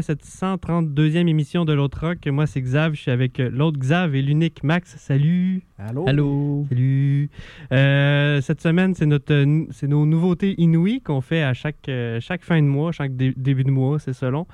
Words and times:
À 0.00 0.02
cette 0.02 0.24
132e 0.24 1.28
émission 1.28 1.66
de 1.66 1.74
l'autre 1.74 2.00
rock. 2.08 2.26
Moi, 2.26 2.46
c'est 2.46 2.62
Xav. 2.62 2.94
Je 2.94 3.00
suis 3.02 3.10
avec 3.10 3.38
euh, 3.38 3.50
l'autre 3.52 3.78
Xav 3.78 4.14
et 4.14 4.22
l'unique 4.22 4.64
Max. 4.64 4.96
Salut! 4.96 5.60
Allô? 5.78 6.04
Allô! 6.08 6.64
Salut! 6.70 7.28
Euh, 7.70 8.40
cette 8.40 8.62
semaine, 8.62 8.94
c'est 8.94 9.04
notre, 9.04 9.32
euh, 9.34 9.66
c'est 9.70 9.88
nos 9.88 10.06
nouveautés 10.06 10.54
inouïes 10.56 11.02
qu'on 11.02 11.20
fait 11.20 11.42
à 11.42 11.52
chaque, 11.52 11.90
chaque 12.20 12.42
fin 12.44 12.62
de 12.62 12.66
mois, 12.66 12.92
chaque 12.92 13.14
dé- 13.14 13.34
début 13.36 13.64
de 13.64 13.70
mois, 13.70 13.98
c'est 13.98 14.14
selon. 14.14 14.46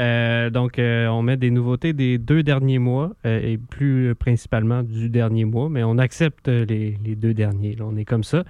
Euh, 0.00 0.50
donc, 0.50 0.78
euh, 0.78 1.08
on 1.08 1.22
met 1.22 1.36
des 1.36 1.50
nouveautés 1.50 1.92
des 1.92 2.18
deux 2.18 2.44
derniers 2.44 2.78
mois 2.78 3.10
euh, 3.26 3.40
et 3.42 3.58
plus 3.58 4.14
principalement 4.14 4.84
du 4.84 5.08
dernier 5.10 5.44
mois, 5.44 5.68
mais 5.68 5.82
on 5.82 5.98
accepte 5.98 6.46
les, 6.48 6.96
les 7.04 7.16
deux 7.16 7.34
derniers. 7.34 7.74
là. 7.74 7.84
on 7.88 7.96
est 7.96 8.04
comme 8.04 8.22
ça. 8.24 8.44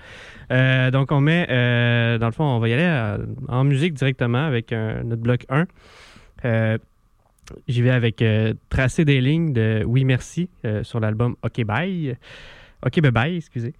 Euh, 0.53 0.91
donc, 0.91 1.11
on 1.13 1.21
met, 1.23 1.47
euh, 1.51 2.19
dans 2.19 2.27
le 2.27 2.33
fond, 2.33 2.45
on 2.45 2.59
va 2.59 2.69
y 2.69 2.73
aller 2.75 2.85
à- 2.85 3.19
en 3.49 3.65
musique 3.65 3.95
directement 3.95 4.45
avec 4.47 4.73
un- 4.75 5.03
notre 5.05 5.23
bloc 5.23 5.45
1. 5.49 5.67
Euh, 6.45 6.79
J'y 7.67 7.81
vais 7.81 7.91
avec 7.91 8.21
euh, 8.21 8.53
Tracer 8.69 9.07
des 9.07 9.23
lignes 9.23 9.55
de 9.55 9.83
Oui 9.87 10.05
Merci 10.05 10.51
euh, 10.67 10.85
sur 10.85 11.01
l'album 11.01 11.35
OK 11.43 11.65
Bye. 11.65 12.17
OK 12.85 13.01
Bye 13.11 13.37
excusez. 13.37 13.75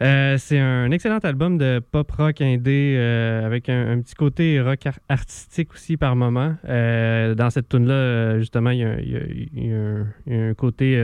C'est 0.00 0.58
un 0.58 0.90
excellent 0.90 1.18
album 1.18 1.58
de 1.58 1.80
pop 1.92 2.10
rock 2.10 2.40
indé 2.40 2.96
avec 3.44 3.68
un, 3.68 4.00
petit 4.00 4.16
côté 4.16 4.60
rock 4.60 4.84
ar- 4.86 4.98
artistique 5.08 5.72
aussi 5.74 5.96
par 5.96 6.16
moment. 6.16 6.56
Dans 6.64 7.48
cette 7.50 7.68
tune 7.68 7.86
là 7.86 8.36
justement, 8.40 8.70
il 8.70 8.80
y 8.80 9.72
a, 9.72 10.34
un, 10.34 10.54
côté 10.54 11.00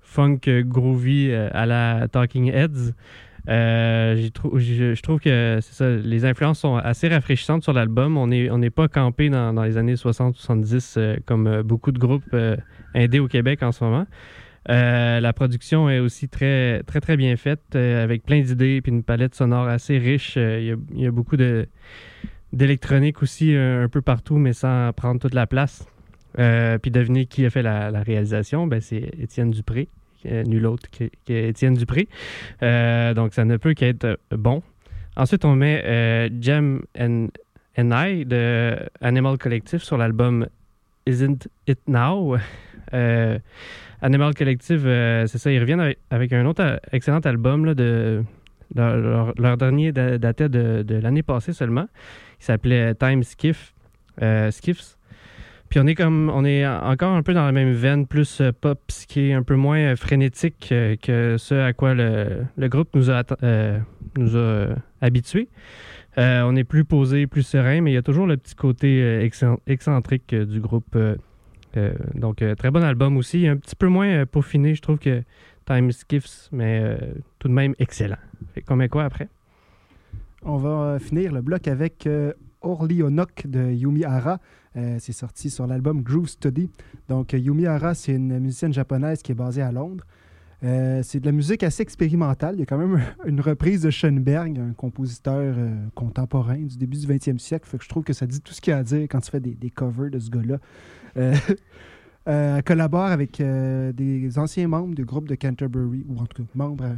funk 0.00 0.40
groovy 0.64 1.32
à 1.32 1.64
la 1.64 2.08
Talking 2.10 2.50
Heads. 2.52 2.92
Euh, 3.48 4.28
je, 4.56 5.00
trouve 5.00 5.20
que 5.20 5.60
les 6.04 6.24
influences 6.24 6.60
sont 6.60 6.76
assez 6.76 7.08
rafraîchissantes 7.08 7.62
sur 7.62 7.72
l'album. 7.72 8.16
On 8.16 8.26
n'est 8.26 8.70
pas 8.70 8.88
campé 8.88 9.30
dans, 9.30 9.62
les 9.62 9.76
années 9.76 9.94
60-70 9.94 10.94
euh, 10.96 11.16
comme 11.24 11.46
euh, 11.46 11.62
beaucoup 11.62 11.92
de 11.92 11.98
groupes 11.98 12.24
euh, 12.34 12.56
indés 12.94 13.20
au 13.20 13.28
Québec 13.28 13.62
en 13.62 13.72
ce 13.72 13.84
moment. 13.84 14.06
La 14.66 15.32
production 15.32 15.88
est 15.88 15.98
aussi 15.98 16.28
très, 16.28 16.82
très, 16.82 17.00
très 17.00 17.16
bien 17.16 17.36
faite, 17.36 17.74
avec 17.74 18.22
plein 18.22 18.40
d'idées 18.42 18.82
puis 18.82 18.92
une 18.92 19.02
palette 19.02 19.34
sonore 19.34 19.66
assez 19.66 19.96
riche. 19.96 20.36
Il 20.36 20.76
y 20.94 21.06
a- 21.06 21.10
beaucoup 21.10 21.38
d'électronique 22.52 23.22
aussi 23.22 23.56
un 23.56 23.88
peu 23.88 24.02
partout, 24.02 24.36
mais 24.36 24.52
sans 24.52 24.92
prendre 24.92 25.20
toute 25.20 25.32
la 25.32 25.46
place. 25.46 25.86
Puis 26.34 26.90
devinez 26.90 27.24
qui 27.24 27.46
a 27.46 27.50
fait 27.50 27.62
la, 27.62 27.90
la 27.90 28.02
réalisation, 28.02 28.66
ben, 28.66 28.82
c'est 28.82 29.10
Étienne 29.18 29.52
Dupré, 29.52 29.88
nul 30.24 30.66
autre 30.66 30.88
que, 30.90 31.04
que 31.26 31.74
Dupré. 31.74 32.08
Euh, 32.62 33.14
donc 33.14 33.34
ça 33.34 33.44
ne 33.44 33.56
peut 33.56 33.74
qu'être 33.74 34.18
bon. 34.30 34.62
Ensuite, 35.16 35.44
on 35.44 35.56
met 35.56 35.82
euh, 35.84 36.28
Gem 36.40 36.82
and, 36.98 37.28
and 37.76 37.90
I 37.92 38.24
de 38.24 38.76
Animal 39.00 39.38
Collective 39.38 39.82
sur 39.82 39.96
l'album 39.96 40.46
Isn't 41.06 41.48
It 41.66 41.80
Now? 41.86 42.36
Euh, 42.94 43.38
Animal 44.00 44.32
Collective, 44.32 44.84
c'est 45.26 45.36
ça, 45.36 45.52
ils 45.52 45.60
reviennent 45.60 45.94
avec, 46.08 46.32
un 46.32 46.46
autre 46.46 46.80
excellent 46.90 47.18
album 47.18 47.66
là, 47.66 47.74
de 47.74 48.24
leur, 48.74 49.58
dernier 49.58 49.92
da- 49.92 50.16
datait 50.16 50.48
de, 50.48 50.94
l'année 50.94 51.22
passée 51.22 51.52
seulement. 51.52 51.86
Il 52.40 52.44
s'appelait 52.44 52.94
Time 52.94 53.22
Skiff, 53.22 53.74
Skiffs. 54.50 54.97
Puis 55.68 55.80
on 55.80 55.86
est 55.86 56.00
est 56.00 56.66
encore 56.66 57.12
un 57.12 57.22
peu 57.22 57.34
dans 57.34 57.44
la 57.44 57.52
même 57.52 57.72
veine, 57.72 58.06
plus 58.06 58.40
euh, 58.40 58.52
pop 58.58 58.80
psyché, 58.86 59.34
un 59.34 59.42
peu 59.42 59.54
moins 59.54 59.78
euh, 59.78 59.96
frénétique 59.96 60.70
euh, 60.72 60.96
que 60.96 61.36
ce 61.36 61.54
à 61.54 61.74
quoi 61.74 61.94
le, 61.94 62.46
groupe 62.68 62.94
nous 62.94 63.10
a, 63.10 63.22
habitués. 65.00 65.48
On 66.16 66.56
est 66.56 66.64
plus 66.64 66.84
posé, 66.84 67.26
plus 67.26 67.42
serein, 67.42 67.82
mais 67.82 67.92
il 67.92 67.94
y 67.94 67.98
a 67.98 68.02
toujours 68.02 68.26
le 68.26 68.36
petit 68.36 68.54
côté 68.54 69.22
excen- 69.24 69.58
excentrique 69.66 70.34
du 70.34 70.60
groupe. 70.60 70.98
donc, 72.14 72.42
très 72.56 72.70
bon 72.70 72.82
album 72.82 73.16
aussi. 73.16 73.46
Un 73.46 73.56
petit 73.56 73.76
peu 73.76 73.86
moins 73.86 74.26
peaufiné, 74.26 74.74
je 74.74 74.82
trouve 74.82 74.98
que 74.98 75.22
Time 75.64 75.92
Skiffs, 75.92 76.48
mais 76.50 76.98
tout 77.38 77.46
de 77.46 77.52
même 77.52 77.74
excellent. 77.78 78.16
Fait 78.54 78.62
quoi 78.88 79.04
après? 79.04 79.28
On 80.42 80.56
va 80.56 80.98
finir 80.98 81.32
le 81.32 81.40
bloc 81.40 81.68
avec 81.68 82.08
Orlionok 82.62 83.46
de 83.46 83.70
Yumi 83.70 84.04
Hara. 84.04 84.40
Euh, 84.78 84.96
c'est 85.00 85.12
sorti 85.12 85.50
sur 85.50 85.66
l'album 85.66 86.02
Groove 86.02 86.28
Study. 86.28 86.70
Donc, 87.08 87.34
euh, 87.34 87.38
Yumi 87.38 87.66
Hara, 87.66 87.94
c'est 87.94 88.14
une 88.14 88.38
musicienne 88.38 88.72
japonaise 88.72 89.22
qui 89.22 89.32
est 89.32 89.34
basée 89.34 89.62
à 89.62 89.72
Londres. 89.72 90.04
Euh, 90.64 91.02
c'est 91.02 91.20
de 91.20 91.26
la 91.26 91.32
musique 91.32 91.62
assez 91.62 91.82
expérimentale. 91.82 92.56
Il 92.56 92.60
y 92.60 92.62
a 92.62 92.66
quand 92.66 92.78
même 92.78 93.00
une 93.26 93.40
reprise 93.40 93.82
de 93.82 93.90
Schoenberg, 93.90 94.58
un 94.58 94.72
compositeur 94.72 95.54
contemporain 95.94 96.58
du 96.58 96.76
début 96.76 96.96
du 96.96 97.06
20e 97.06 97.38
siècle. 97.38 97.66
Fait 97.68 97.78
que 97.78 97.84
je 97.84 97.88
trouve 97.88 98.04
que 98.04 98.12
ça 98.12 98.26
dit 98.26 98.40
tout 98.40 98.52
ce 98.52 98.60
qu'il 98.60 98.72
y 98.72 98.74
a 98.74 98.78
à 98.78 98.82
dire 98.82 99.02
quand 99.02 99.20
tu 99.20 99.30
fais 99.30 99.40
des, 99.40 99.70
covers 99.70 100.10
de 100.10 100.18
ce 100.18 100.30
gars-là. 100.30 100.58
Elle 102.26 102.62
collabore 102.62 103.06
avec 103.06 103.40
des 103.40 104.38
anciens 104.38 104.68
membres 104.68 104.94
du 104.94 105.04
groupe 105.04 105.28
de 105.28 105.34
Canterbury, 105.34 106.04
ou 106.08 106.18
en 106.18 106.26
tout 106.26 106.42
cas 106.42 106.48
membres, 106.54 106.96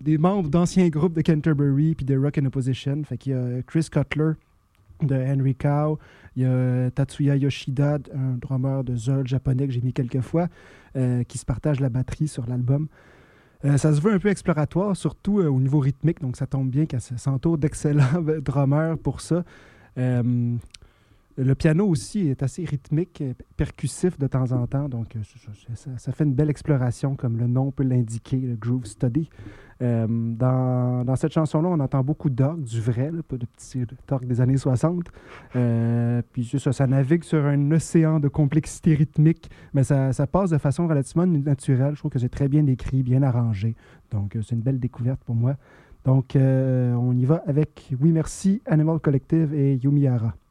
des 0.00 0.16
membres 0.16 0.48
d'anciens 0.48 0.88
groupes 0.88 1.12
de 1.12 1.20
Canterbury 1.20 1.94
puis 1.94 2.06
de 2.06 2.16
Rock 2.16 2.38
and 2.38 2.46
Opposition. 2.46 3.02
Fait 3.04 3.18
qu'il 3.18 3.32
y 3.32 3.34
a 3.34 3.62
Chris 3.62 3.88
Cutler 3.90 4.32
de 5.02 5.14
Henry 5.14 5.54
Cow, 5.54 5.98
il 6.36 6.42
y 6.42 6.46
a 6.46 6.90
Tatsuya 6.90 7.36
Yoshida, 7.36 7.98
un 8.14 8.36
drummer 8.38 8.84
de 8.84 8.96
Zurl 8.96 9.26
japonais 9.26 9.66
que 9.66 9.72
j'ai 9.72 9.80
mis 9.80 9.92
quelques 9.92 10.20
fois, 10.20 10.48
euh, 10.96 11.24
qui 11.24 11.38
se 11.38 11.44
partage 11.44 11.80
la 11.80 11.88
batterie 11.88 12.28
sur 12.28 12.46
l'album. 12.46 12.88
Euh, 13.64 13.76
ça 13.76 13.92
se 13.92 14.00
veut 14.00 14.12
un 14.12 14.18
peu 14.18 14.28
exploratoire, 14.28 14.96
surtout 14.96 15.40
euh, 15.40 15.48
au 15.48 15.60
niveau 15.60 15.80
rythmique, 15.80 16.20
donc 16.20 16.36
ça 16.36 16.46
tombe 16.46 16.70
bien 16.70 16.86
qu'elle 16.86 17.00
s'entoure 17.00 17.58
d'excellents 17.58 18.22
drummers 18.42 18.98
pour 18.98 19.20
ça. 19.20 19.44
Le 21.36 21.54
piano 21.54 21.86
aussi 21.86 22.28
est 22.28 22.42
assez 22.42 22.64
rythmique, 22.64 23.22
percussif 23.56 24.18
de 24.18 24.26
temps 24.26 24.52
en 24.52 24.66
temps, 24.66 24.88
donc 24.88 25.16
ça 25.96 26.12
fait 26.12 26.24
une 26.24 26.34
belle 26.34 26.50
exploration, 26.50 27.16
comme 27.16 27.38
le 27.38 27.46
nom 27.46 27.70
peut 27.70 27.82
l'indiquer, 27.82 28.36
le 28.36 28.56
Groove 28.56 28.84
Study. 28.84 29.30
Euh, 29.82 30.06
dans, 30.08 31.16
cette 31.16 31.32
chanson-là, 31.32 31.68
on 31.68 31.80
entend 31.80 32.02
beaucoup 32.04 32.30
d'orgue, 32.30 32.62
du 32.62 32.80
vrai, 32.80 33.10
là, 33.10 33.22
pas 33.22 33.36
de 33.36 33.46
petits 33.46 33.84
orgue 34.10 34.26
des 34.26 34.40
années 34.40 34.56
60. 34.56 35.06
Euh, 35.56 36.22
puis 36.32 36.44
ça, 36.58 36.72
ça 36.72 36.86
navigue 36.86 37.24
sur 37.24 37.44
un 37.44 37.70
océan 37.72 38.20
de 38.20 38.28
complexité 38.28 38.94
rythmique, 38.94 39.50
mais 39.72 39.84
ça, 39.84 40.12
passe 40.26 40.50
de 40.50 40.58
façon 40.58 40.86
relativement 40.86 41.26
naturelle. 41.26 41.94
Je 41.94 42.00
trouve 42.00 42.10
que 42.10 42.18
c'est 42.18 42.28
très 42.28 42.48
bien 42.48 42.66
écrit, 42.66 43.02
bien 43.02 43.22
arrangé. 43.22 43.74
Donc 44.10 44.36
euh, 44.36 44.42
c'est 44.42 44.54
une 44.54 44.62
belle 44.62 44.80
découverte 44.80 45.22
pour 45.24 45.34
moi. 45.34 45.56
Donc 46.04 46.34
on 46.34 47.14
y 47.14 47.24
va 47.26 47.42
avec 47.46 47.92
Oui 48.00 48.10
Merci, 48.10 48.62
Animal 48.64 49.00
Collective 49.00 49.52
et 49.52 49.74
Yumihara. 49.74 50.32
J'ai 50.32 50.49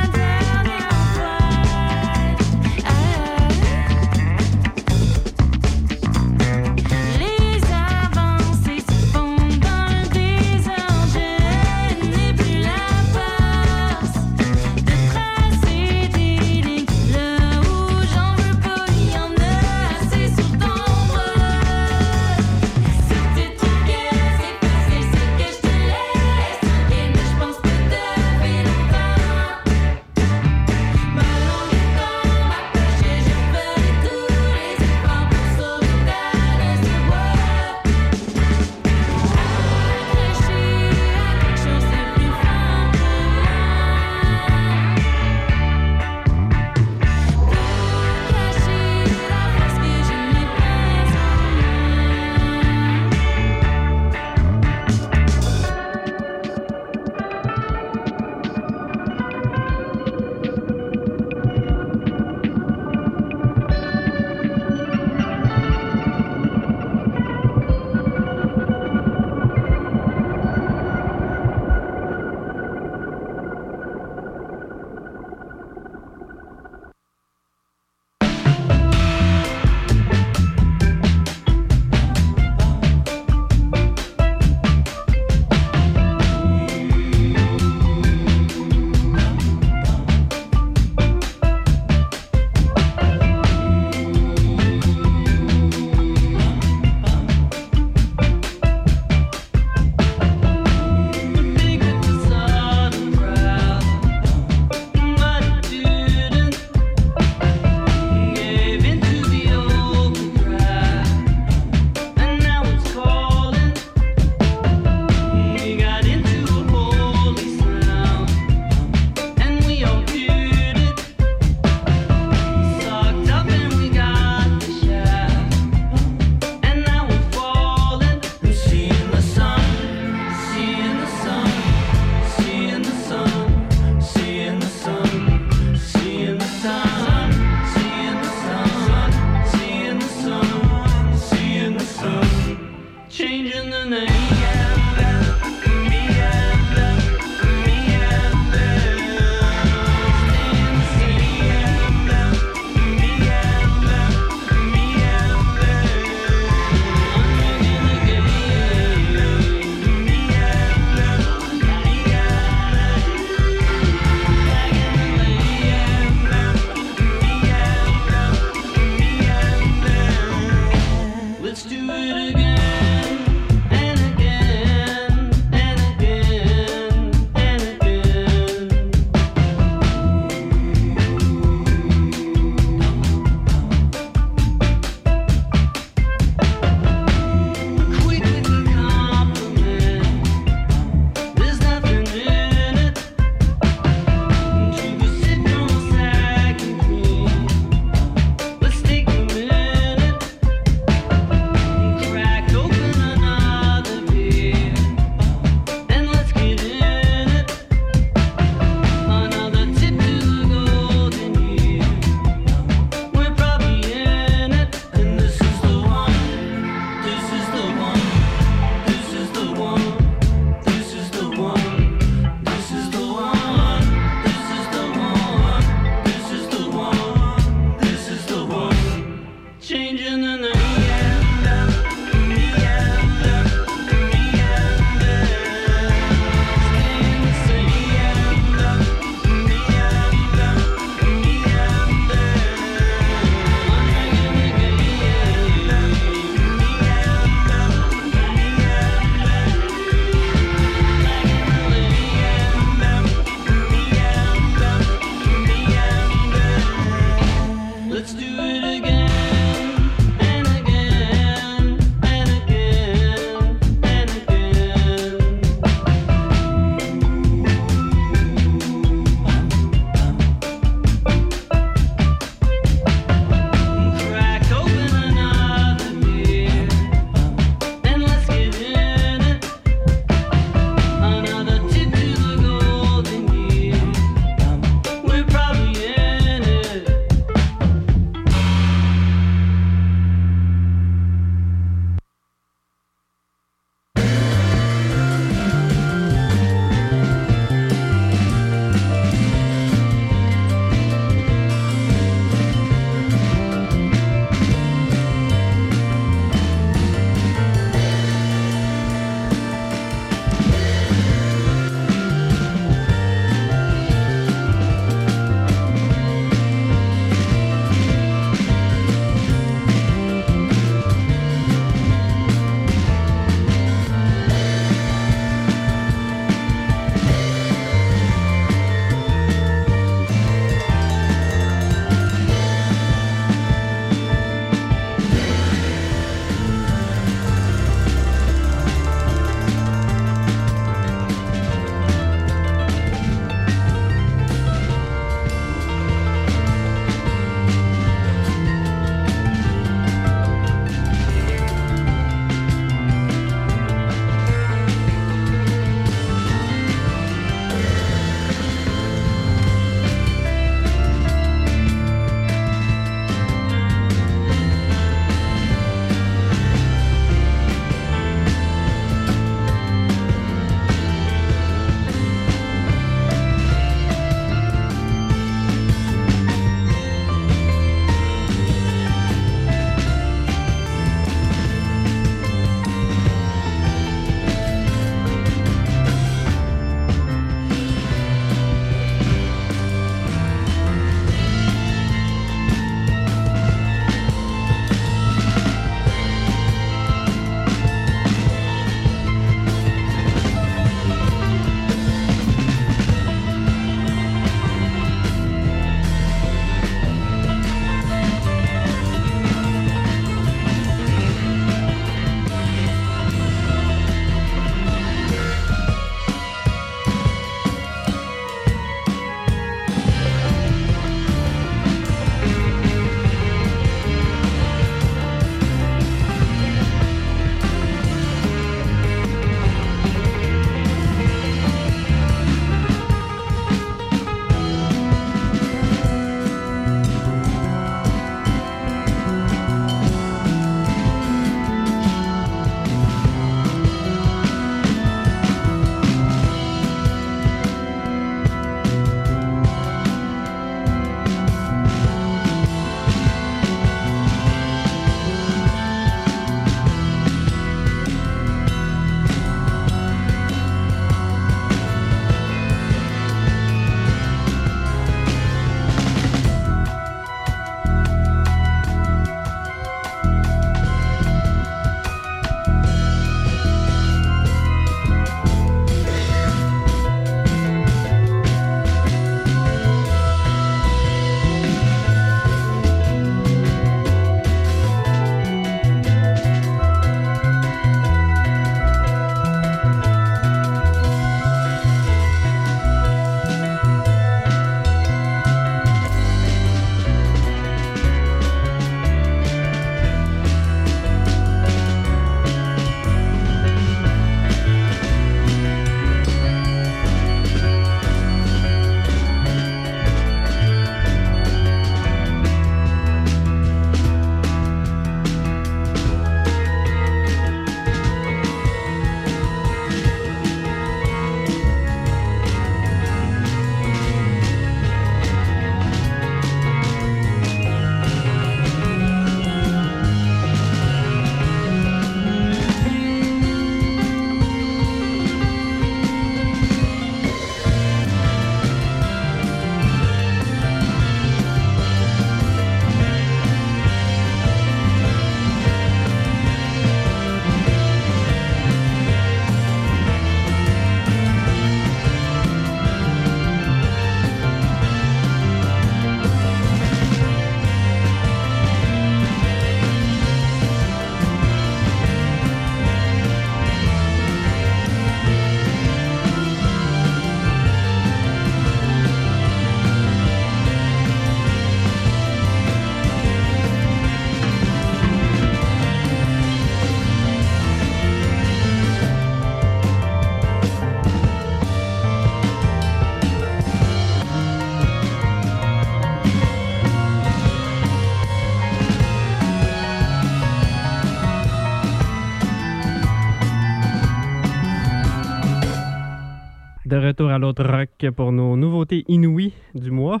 retour 596.94 597.10
à 597.10 597.18
l'autre 597.18 597.44
rock 597.44 597.90
pour 597.96 598.12
nos 598.12 598.36
nouveautés 598.36 598.84
inouïes 598.86 599.32
du 599.56 599.72
mois, 599.72 600.00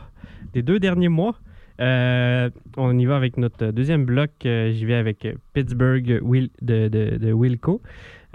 des 0.52 0.62
deux 0.62 0.78
derniers 0.78 1.08
mois. 1.08 1.34
Euh, 1.80 2.48
on 2.76 2.96
y 2.96 3.04
va 3.04 3.16
avec 3.16 3.36
notre 3.36 3.72
deuxième 3.72 4.04
bloc. 4.04 4.30
Euh, 4.46 4.70
J'y 4.70 4.84
vais 4.84 4.94
avec 4.94 5.26
Pittsburgh 5.54 6.20
Will, 6.22 6.50
de, 6.62 6.86
de, 6.86 7.32
Wilco, 7.32 7.82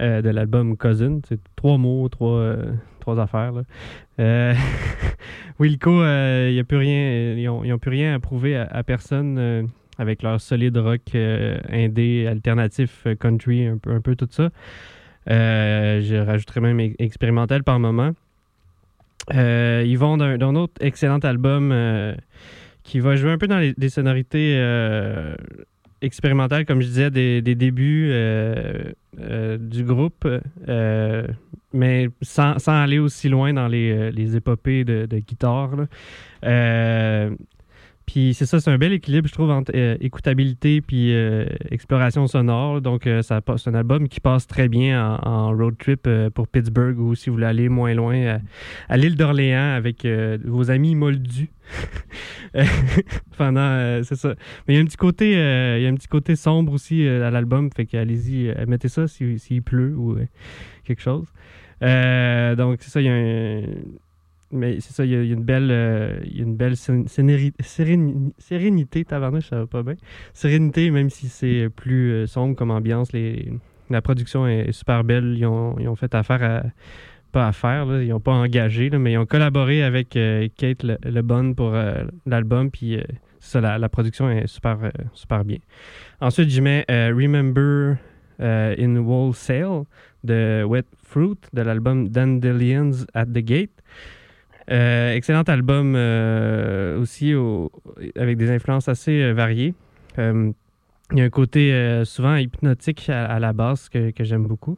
euh, 0.01 0.21
de 0.21 0.29
l'album 0.29 0.75
Cousin. 0.75 1.21
C'est 1.25 1.39
trois 1.55 1.77
mots, 1.77 2.09
trois, 2.09 2.53
trois 2.99 3.17
affaires. 3.17 3.53
Wilco, 5.59 6.01
a 6.01 6.63
plus 6.67 6.77
rien, 6.77 7.35
ils 7.37 7.47
ont, 7.47 7.63
ils 7.63 7.71
ont 7.71 7.79
plus 7.79 7.91
rien 7.91 8.15
à 8.15 8.19
prouver 8.19 8.57
à, 8.57 8.83
personne 8.83 9.69
avec 9.97 10.21
leur 10.21 10.41
solide 10.41 10.75
rock 10.75 11.15
indé, 11.15 12.27
alternatif, 12.27 13.07
country, 13.21 13.67
un 13.67 13.77
peu, 13.77 13.91
un 13.93 14.01
peu 14.01 14.17
tout 14.17 14.27
ça. 14.29 14.49
Je 15.27 16.25
rajouterais 16.25 16.59
même 16.59 16.81
expérimental 16.99 17.63
par 17.63 17.79
moment. 17.79 18.11
Euh, 19.33 19.83
ils 19.85 19.97
vont 19.97 20.17
d'un 20.17 20.55
autre 20.55 20.73
excellent 20.79 21.19
album 21.19 21.71
euh, 21.71 22.15
qui 22.83 22.99
va 22.99 23.15
jouer 23.15 23.31
un 23.31 23.37
peu 23.37 23.47
dans 23.47 23.59
les, 23.59 23.73
les 23.77 23.89
sonorités 23.89 24.55
euh, 24.57 25.35
expérimentales, 26.01 26.65
comme 26.65 26.81
je 26.81 26.87
disais, 26.87 27.11
des, 27.11 27.41
des 27.41 27.55
débuts 27.55 28.11
du 29.17 29.83
groupe, 29.83 30.27
mais 31.73 32.09
sans, 32.21 32.57
sans 32.57 32.81
aller 32.81 32.99
aussi 32.99 33.29
loin 33.29 33.53
dans 33.53 33.67
les, 33.67 34.11
les 34.11 34.35
épopées 34.35 34.83
de, 34.83 35.05
de 35.05 35.19
guitare. 35.19 35.71
Puis 38.09 38.33
c'est 38.33 38.47
ça, 38.47 38.59
c'est 38.59 38.71
un 38.71 38.79
bel 38.79 38.91
équilibre, 38.91 39.27
je 39.27 39.33
trouve, 39.33 39.51
entre 39.51 39.71
euh, 39.75 39.95
écoutabilité 40.01 40.81
puis 40.81 41.13
euh, 41.13 41.45
exploration 41.69 42.25
sonore. 42.25 42.81
Donc, 42.81 43.05
euh, 43.05 43.21
ça 43.21 43.39
c'est 43.57 43.69
un 43.69 43.75
album 43.75 44.07
qui 44.09 44.19
passe 44.19 44.47
très 44.47 44.67
bien 44.67 45.19
en, 45.23 45.55
road 45.55 45.75
trip 45.77 46.07
euh, 46.07 46.31
pour 46.31 46.47
Pittsburgh 46.47 46.97
ou 46.97 47.13
si 47.13 47.29
vous 47.29 47.35
voulez 47.35 47.45
aller 47.45 47.69
moins 47.69 47.93
loin, 47.93 48.39
à, 48.87 48.97
l'île 48.97 49.15
d'Orléans 49.15 49.75
avec 49.75 50.07
vos 50.43 50.71
amis 50.71 50.95
moldus. 50.95 51.51
Pendant, 53.37 54.01
c'est 54.03 54.15
ça. 54.15 54.33
Mais 54.67 54.73
il 54.73 54.77
y 54.77 54.79
a 54.79 54.81
un 54.81 54.85
petit 54.85 54.97
côté, 54.97 55.33
il 55.33 55.83
y 55.83 55.85
a 55.85 55.89
un 55.89 55.95
petit 55.95 56.07
côté 56.07 56.35
sombre 56.35 56.73
aussi 56.73 57.07
à 57.07 57.29
l'album, 57.29 57.69
fait 57.75 57.85
qu'allez-y, 57.85 58.51
mettez 58.65 58.87
ça 58.89 59.07
si- 59.07 59.37
s'il 59.37 59.61
pleut 59.61 59.95
ou 59.95 60.17
quelque 60.83 61.01
chose. 61.03 61.27
Donc 61.79 62.79
c'est 62.79 62.89
ça, 62.89 63.01
il 63.01 63.05
y 63.05 63.09
a 63.09 63.13
un, 63.13 63.61
mais 64.51 64.79
c'est 64.79 64.93
ça, 64.93 65.05
il 65.05 65.11
y, 65.11 65.15
a, 65.15 65.21
une 65.21 65.43
belle, 65.43 65.69
euh, 65.71 66.19
y 66.25 66.39
a 66.39 66.43
une 66.43 66.55
belle 66.55 66.73
sén- 66.73 67.07
sénéri- 67.07 67.53
séréni- 67.61 68.33
sérénité, 68.37 69.05
tabarnouche, 69.05 69.49
ça 69.49 69.59
va 69.59 69.67
pas 69.67 69.83
bien. 69.83 69.95
Sérénité, 70.33 70.91
même 70.91 71.09
si 71.09 71.27
c'est 71.27 71.69
plus 71.69 72.11
euh, 72.11 72.27
sombre 72.27 72.55
comme 72.55 72.71
ambiance, 72.71 73.11
les, 73.13 73.51
la 73.89 74.01
production 74.01 74.47
est, 74.47 74.71
super 74.71 75.03
belle. 75.03 75.35
Ils 75.37 75.45
ont, 75.45 75.77
ils 75.79 75.87
ont 75.87 75.95
fait 75.95 76.13
affaire 76.15 76.43
à, 76.43 76.63
pas 77.31 77.47
affaire, 77.47 77.85
là, 77.85 78.01
ils 78.01 78.09
n'ont 78.09 78.19
pas 78.19 78.33
engagé, 78.33 78.89
là, 78.89 78.97
mais 78.97 79.13
ils 79.13 79.17
ont 79.17 79.25
collaboré 79.25 79.83
avec 79.83 80.15
euh, 80.15 80.47
Kate 80.57 80.83
Le, 80.83 80.97
Lebon 81.03 81.53
pour 81.53 81.73
euh, 81.73 82.03
l'album, 82.25 82.71
puis 82.71 82.97
euh, 82.97 83.03
ça, 83.39 83.61
la, 83.61 83.89
production 83.89 84.29
est 84.29 84.47
super, 84.47 84.79
euh, 84.83 84.89
super 85.13 85.45
bien. 85.45 85.57
Ensuite, 86.21 86.49
je 86.49 86.61
mets 86.61 86.85
euh, 86.89 87.13
Remember 87.15 87.97
euh, 88.41 88.75
in 88.79 88.97
Wholesale 88.97 89.83
de 90.23 90.63
Wet 90.63 90.85
Fruit 91.03 91.37
de 91.53 91.61
l'album 91.61 92.09
Dandelions 92.09 93.05
at 93.13 93.25
the 93.27 93.39
Gate. 93.39 93.71
Euh, 94.71 95.13
excellent 95.15 95.43
album 95.43 95.95
euh, 95.95 96.99
aussi 96.99 97.33
au- 97.33 97.71
avec 98.15 98.37
des 98.37 98.51
influences 98.51 98.87
assez 98.87 99.21
euh, 99.21 99.33
variées. 99.33 99.73
Il 100.17 100.53
y 101.15 101.21
a 101.21 101.23
un 101.23 101.29
côté 101.29 102.03
souvent 102.05 102.35
hypnotique 102.35 103.09
à, 103.09 103.39
la 103.39 103.51
base 103.53 103.89
que 103.89 104.11
j'aime 104.19 104.45
beaucoup. 104.45 104.77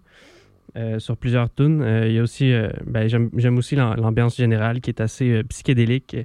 Euh, 0.78 1.00
sur 1.00 1.18
plusieurs 1.18 1.54
tunes. 1.54 1.82
Euh, 1.82 2.08
y 2.08 2.20
a 2.20 2.22
aussi, 2.24 2.52
euh, 2.54 2.70
ben, 2.86 3.08
j'aime 3.08 3.58
aussi 3.58 3.76
l'am- 3.76 3.96
l'ambiance 3.98 4.38
générale 4.38 4.82
qui 4.82 4.90
est 4.90 5.02
assez 5.02 5.44
psychédélique. 5.46 6.16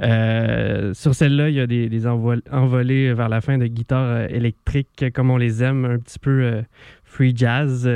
Sur 0.00 1.14
celle-là, 1.14 1.48
il 1.50 1.54
y 1.54 1.60
a 1.60 1.66
des, 1.66 1.88
des 1.88 2.06
envol- 2.06 2.42
envolées 2.50 3.12
vers 3.14 3.28
la 3.28 3.40
fin 3.40 3.58
de 3.58 3.66
guitare 3.66 4.08
euh, 4.10 4.26
électrique 4.28 5.04
comme 5.14 5.30
on 5.30 5.36
les 5.36 5.62
aime, 5.62 5.84
un 5.84 5.98
petit 5.98 6.18
peu 6.18 6.62
free 7.04 7.32
jazz. 7.36 7.88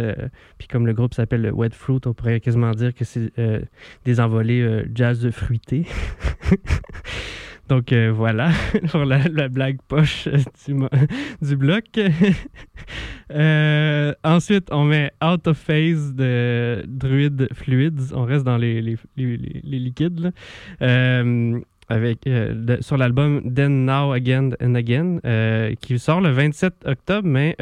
puis 0.59 0.69
comme 0.69 0.87
le 0.87 0.93
groupe 0.93 1.14
s'appelle 1.14 1.51
Wet 1.53 1.71
Fruit, 1.73 2.01
on 2.07 2.14
pourrait 2.14 2.41
quasiment 2.41 2.71
dire 2.73 2.95
que 2.95 3.05
c'est 3.05 3.33
des 4.05 4.21
envolées 4.21 4.85
jazz 4.95 5.29
fruité. 5.31 5.87
Donc 7.68 7.92
euh, 7.92 8.11
voilà 8.14 8.50
pour 8.90 9.04
la, 9.04 9.28
la 9.28 9.48
blague 9.48 9.78
poche 9.87 10.28
du, 10.66 10.74
du 11.42 11.57
bloc. 11.57 11.85
Euh, 13.31 14.14
ensuite, 14.24 14.68
on 14.70 14.85
met 14.85 15.12
Out 15.22 15.46
of 15.46 15.59
Phase 15.59 16.14
de 16.14 16.83
Druid 16.87 17.48
Fluids. 17.52 18.14
On 18.14 18.24
reste 18.24 18.44
dans 18.44 18.57
les, 18.57 18.81
liquides. 19.16 20.33
Euh, 20.81 21.61
avec, 21.90 22.28
sur 22.81 22.98
l'album 22.98 23.54
Then 23.54 23.87
Now 23.87 24.12
Again 24.12 24.50
and 24.61 24.74
Again, 24.74 25.20
qui 25.81 25.98
sort 25.98 26.20
le 26.20 26.31
27 26.31 26.85
octobre, 26.85 27.26
mais 27.26 27.57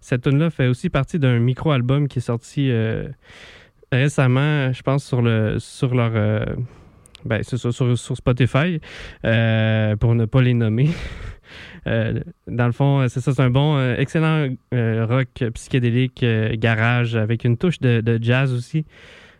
cette 0.00 0.22
tune-là 0.22 0.50
fait 0.50 0.68
aussi 0.68 0.88
partie 0.88 1.18
d'un 1.18 1.40
micro-album 1.40 2.06
qui 2.06 2.20
est 2.20 2.22
sorti 2.22 2.70
récemment, 3.90 4.72
je 4.72 4.82
pense, 4.82 5.04
sur, 5.04 5.20
le, 5.20 5.58
sur 5.58 5.96
leur. 5.96 6.12
Ben, 7.24 7.42
c'est 7.42 7.56
ça, 7.56 7.72
sur, 7.72 7.98
sur 7.98 8.16
Spotify, 8.16 8.80
euh, 9.24 9.96
pour 9.96 10.14
ne 10.14 10.24
pas 10.24 10.42
les 10.42 10.54
nommer. 10.54 10.90
Euh, 11.86 12.20
dans 12.46 12.66
le 12.66 12.72
fond, 12.72 13.00
euh, 13.00 13.08
c'est 13.08 13.20
ça, 13.20 13.32
c'est 13.32 13.42
un 13.42 13.50
bon, 13.50 13.80
excellent 13.94 14.54
rock 14.70 15.42
psychédélique, 15.54 16.24
garage, 16.52 17.16
avec 17.16 17.42
une 17.42 17.56
touche 17.56 17.80
de, 17.80 18.18
jazz 18.22 18.52
aussi. 18.52 18.84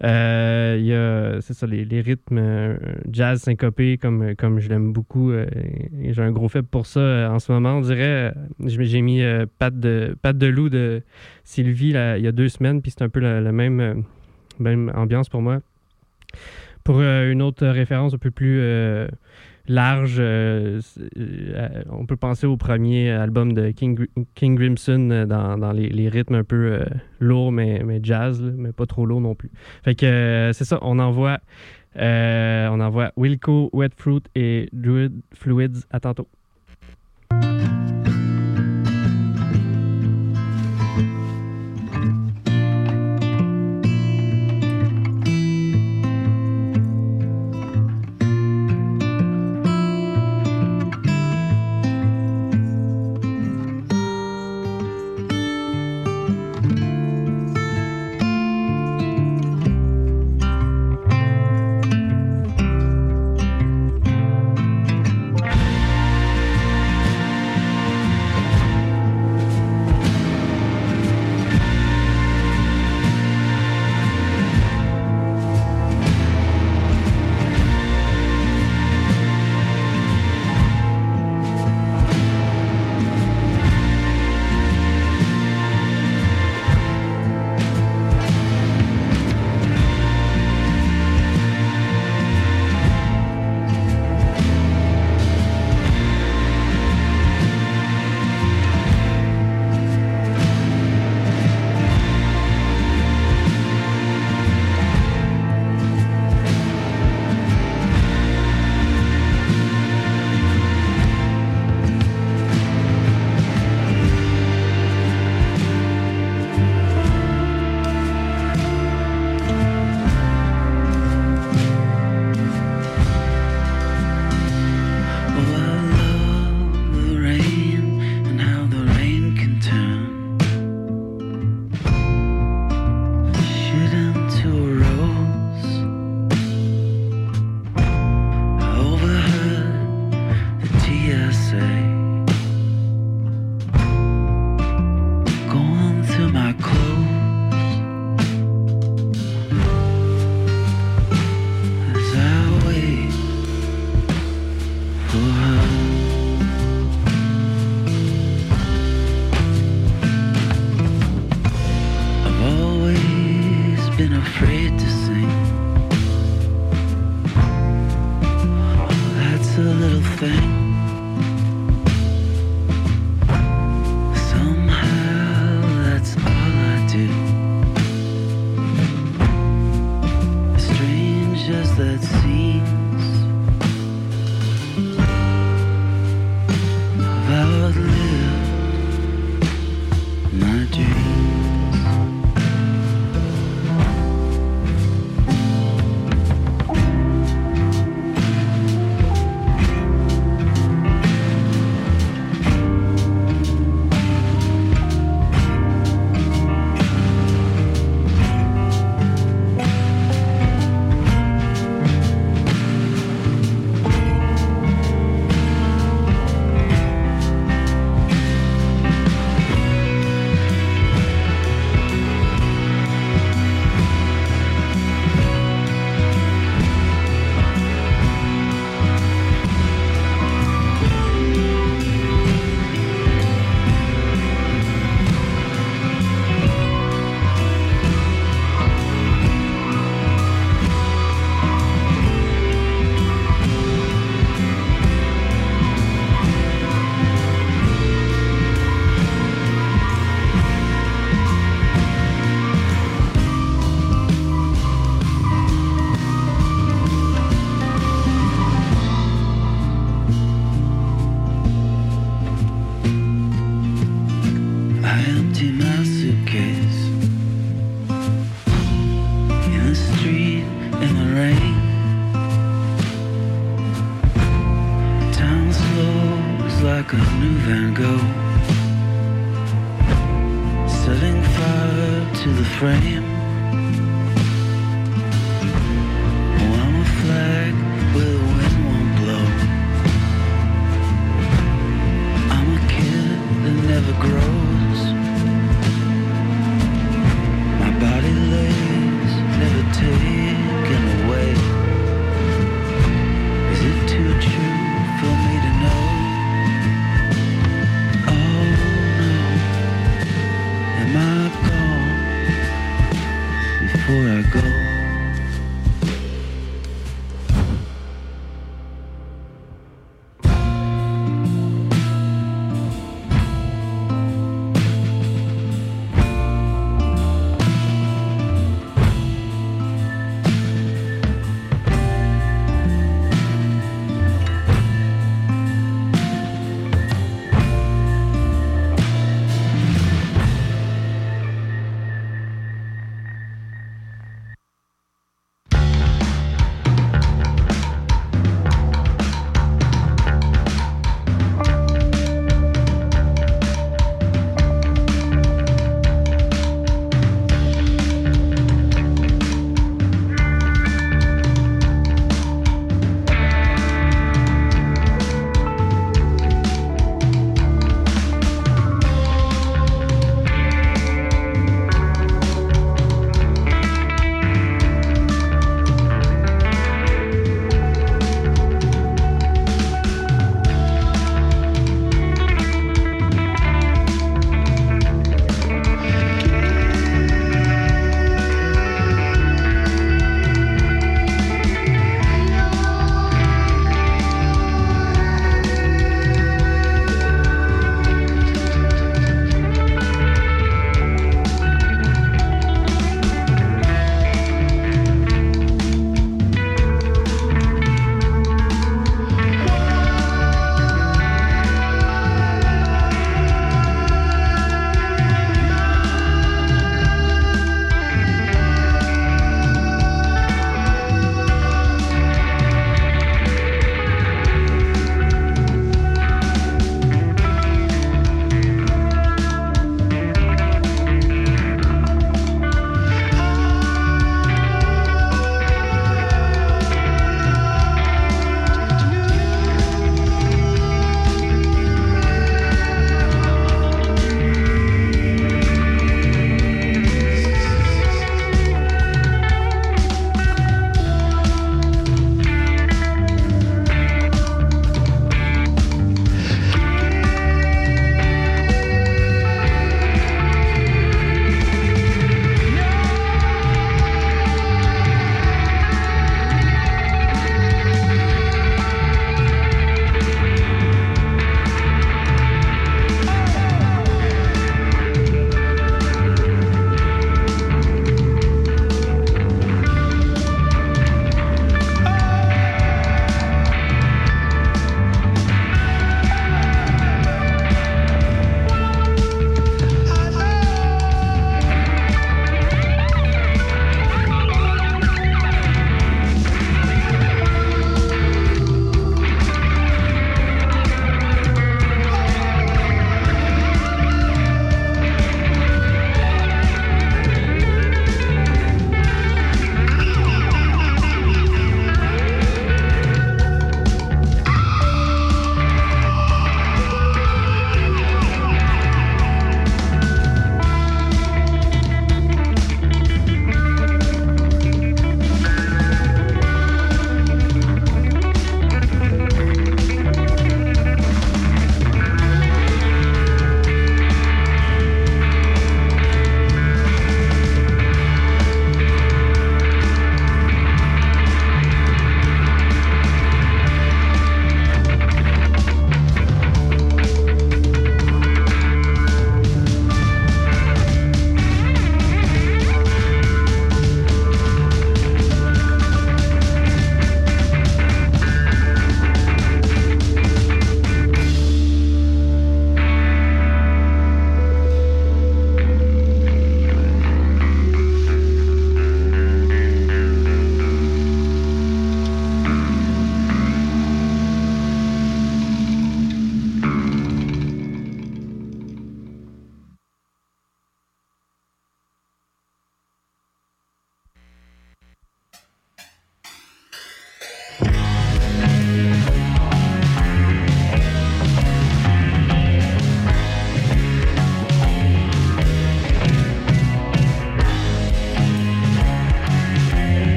Il 0.00 0.06
y 0.06 0.94
a, 0.94 1.40
c'est 1.42 1.52
ça, 1.52 1.66
les, 1.66 2.00
rythmes 2.00 2.76
jazz 3.08 3.42
syncopés, 3.42 3.98
comme, 3.98 4.34
comme 4.34 4.58
je 4.58 4.68
l'aime 4.68 4.92
beaucoup. 4.92 5.32
j'ai 6.02 6.22
un 6.22 6.32
gros 6.32 6.48
faible 6.48 6.66
pour 6.66 6.86
ça 6.86 7.30
en 7.30 7.38
ce 7.38 7.52
moment. 7.52 7.74
On 7.74 7.82
dirait, 7.82 8.34
j'ai 8.66 9.02
mis 9.02 9.22
Pat, 9.60 9.78
de, 9.78 10.16
de 10.24 10.46
loup 10.46 10.70
de 10.70 11.02
Sylvie 11.44 11.90
il 11.90 12.24
y 12.24 12.26
a 12.26 12.32
deux 12.32 12.48
semaines, 12.48 12.82
puis 12.82 12.90
c'est 12.90 13.04
un 13.04 13.10
peu 13.10 13.20
la, 13.20 13.40
la 13.40 13.52
même, 13.52 14.02
même 14.58 14.90
ambiance 14.96 15.28
pour 15.28 15.42
moi. 15.42 15.60
Pour 16.84 16.98
euh, 16.98 17.30
une 17.30 17.42
autre 17.42 17.66
référence 17.66 18.14
un 18.14 18.18
peu 18.18 18.30
plus 18.30 18.58
euh, 18.60 19.06
large, 19.68 20.16
euh, 20.18 20.80
on 21.90 22.06
peut 22.06 22.16
penser 22.16 22.46
au 22.46 22.56
premier 22.56 23.10
album 23.10 23.52
de 23.52 23.70
King, 23.70 24.06
King 24.34 24.58
Crimson 24.58 25.08
euh, 25.10 25.26
dans, 25.26 25.72
les, 25.72 26.08
rythmes 26.08 26.34
un 26.34 26.44
peu 26.44 26.80
lourds, 27.20 27.52
mais, 27.52 27.82
jazz, 28.02 28.42
mais 28.42 28.72
pas 28.72 28.86
trop 28.86 29.06
lourd 29.06 29.20
non 29.20 29.34
plus. 29.34 29.50
Fait 29.84 29.94
que 29.94 30.50
c'est 30.52 30.64
ça, 30.64 30.78
on 30.82 30.98
envoie, 30.98 31.38
on 31.96 32.80
envoie 32.80 33.12
Wilco, 33.16 33.70
Wet 33.72 33.90
Fruit 33.96 34.22
et 34.34 34.68
Druid 34.72 35.12
Fluids. 35.34 35.84
À 35.90 36.00
tantôt. 36.00 36.26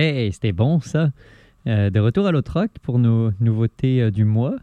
Ouais, 0.00 0.30
c'était 0.32 0.52
bon 0.52 0.80
ça. 0.80 1.10
Euh, 1.66 1.90
de 1.90 2.00
retour 2.00 2.26
à 2.26 2.32
l'autre 2.32 2.58
rock 2.58 2.70
pour 2.80 2.98
nos 2.98 3.32
nouveautés 3.38 4.00
euh, 4.00 4.10
du 4.10 4.24
mois. 4.24 4.54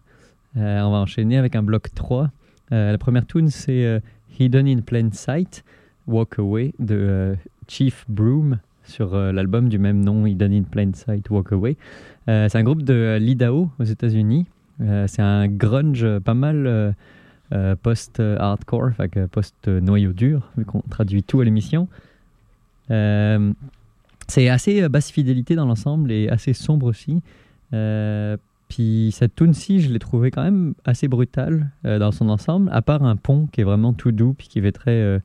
Euh, 0.58 0.82
on 0.82 0.90
va 0.90 0.98
enchaîner 0.98 1.38
avec 1.38 1.56
un 1.56 1.62
bloc 1.62 1.94
3. 1.94 2.32
Euh, 2.72 2.92
la 2.92 2.98
première 2.98 3.24
tune, 3.28 3.50
c'est 3.50 4.02
Hidden 4.40 4.68
in 4.68 4.82
Plain 4.82 5.10
Sight, 5.12 5.64
Walk 6.08 6.40
Away 6.40 6.74
de 6.80 7.36
Chief 7.68 8.04
Broom 8.10 8.58
sur 8.84 9.16
l'album 9.16 9.70
du 9.70 9.78
même 9.78 10.04
nom, 10.04 10.26
Hidden 10.26 10.52
in 10.52 10.64
Plain 10.64 10.94
Sight, 10.96 11.30
Walk 11.30 11.52
Away. 11.52 11.78
C'est 12.26 12.56
un 12.56 12.64
groupe 12.64 12.82
de 12.82 13.20
l'Idaho 13.22 13.70
aux 13.78 13.84
États-Unis. 13.84 14.48
C'est 14.80 15.22
un 15.22 15.48
grunge 15.48 16.18
pas 16.20 16.34
mal 16.34 16.96
post-hardcore, 17.84 18.94
post-noyau 19.32 20.14
dur, 20.14 20.50
vu 20.58 20.66
qu'on 20.66 20.82
traduit 20.90 21.22
tout 21.22 21.42
à 21.42 21.46
l'émission. 21.46 21.88
C'est 24.28 24.50
assez 24.50 24.82
euh, 24.82 24.90
basse 24.90 25.12
fidélité 25.12 25.56
dans 25.56 25.66
l'ensemble 25.66 26.12
et 26.12 26.30
assez 26.30 26.54
sombre 26.54 26.86
aussi. 26.88 27.22
Euh, 27.74 28.38
puis 28.70 29.14
cette 29.14 29.36
tune-ci, 29.36 29.80
je 29.80 29.92
l'ai 29.92 30.00
trouvé 30.00 30.32
quand 30.32 30.44
même 30.44 30.74
assez 30.86 31.08
brutale 31.08 31.72
euh, 31.86 32.00
dans 32.00 32.12
son 32.12 32.30
ensemble, 32.30 32.70
à 32.74 32.82
part 32.82 33.04
un 33.04 33.16
pont 33.16 33.48
qui 33.52 33.62
est 33.62 33.64
vraiment 33.64 33.94
tout 33.94 34.12
doux 34.12 34.34
puis 34.34 34.48
qui 34.48 34.62
fait 34.62 34.72
très 34.72 34.92
euh, 34.92 35.20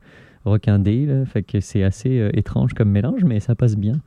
requindé. 0.45 1.23
Fait 1.25 1.43
que 1.43 1.59
c'est 1.59 1.83
assez 1.83 2.29
étrange 2.33 2.73
comme 2.73 2.89
mélange, 2.89 3.23
mais 3.23 3.39
ça 3.39 3.55
passe 3.55 3.75
bien. 3.75 3.99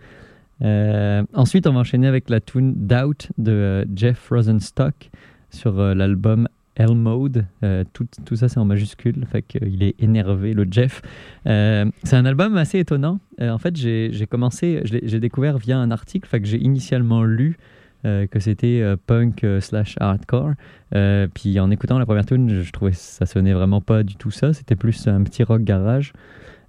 Ensuite, 1.35 1.67
on 1.67 1.75
va 1.75 1.81
enchaîner 1.81 2.07
avec 2.07 2.31
la 2.31 2.41
tune 2.41 2.75
Doubt 2.75 3.31
de 3.37 3.87
Jeff 3.95 4.29
Rosenstock 4.31 5.11
sur 5.51 5.73
l'album 5.95 6.49
Hell 6.77 6.95
Mode. 6.95 7.47
Euh, 7.63 7.85
tout, 7.93 8.07
tout 8.25 8.37
ça, 8.37 8.49
c'est 8.49 8.59
en 8.59 8.65
majuscule. 8.65 9.27
Fait 9.27 9.43
qu'il 9.43 9.83
est 9.83 9.95
énervé, 9.99 10.55
le 10.55 10.67
Jeff. 10.71 11.03
Euh, 11.47 11.87
c'est 12.05 12.17
un 12.17 12.25
album 12.25 12.57
assez 12.57 12.79
étonnant. 12.79 13.19
Euh, 13.41 13.51
en 13.51 13.59
fait, 13.59 13.77
j'ai 13.77 14.27
commencé, 14.29 14.83
j'ai 14.85 15.21
découvert 15.21 15.59
via 15.59 15.79
un 15.79 15.91
article. 15.91 16.29
Fait 16.29 16.41
que 16.41 16.47
j'ai 16.47 16.59
initialement 16.59 17.25
lu 17.25 17.57
euh, 18.05 18.27
que 18.27 18.41
c'était 18.41 18.81
euh, 18.83 18.97
punk 19.07 19.43
euh, 19.43 19.61
slash 19.61 19.97
hardcore. 19.99 20.53
Euh, 20.95 21.27
puis 21.33 21.59
en 21.59 21.71
écoutant 21.71 21.99
la 21.99 22.07
première 22.07 22.27
tune, 22.27 22.63
je, 22.63 22.73
trouvais 22.73 22.93
que 22.93 22.97
ça 22.97 23.27
sonnait 23.27 23.53
vraiment 23.55 23.81
pas 23.81 24.03
du 24.03 24.17
tout 24.17 24.31
ça. 24.31 24.53
C'était 24.53 24.77
plus 24.77 25.09
un 25.09 25.23
petit 25.23 25.43
rock 25.43 25.63
garage. 25.63 26.13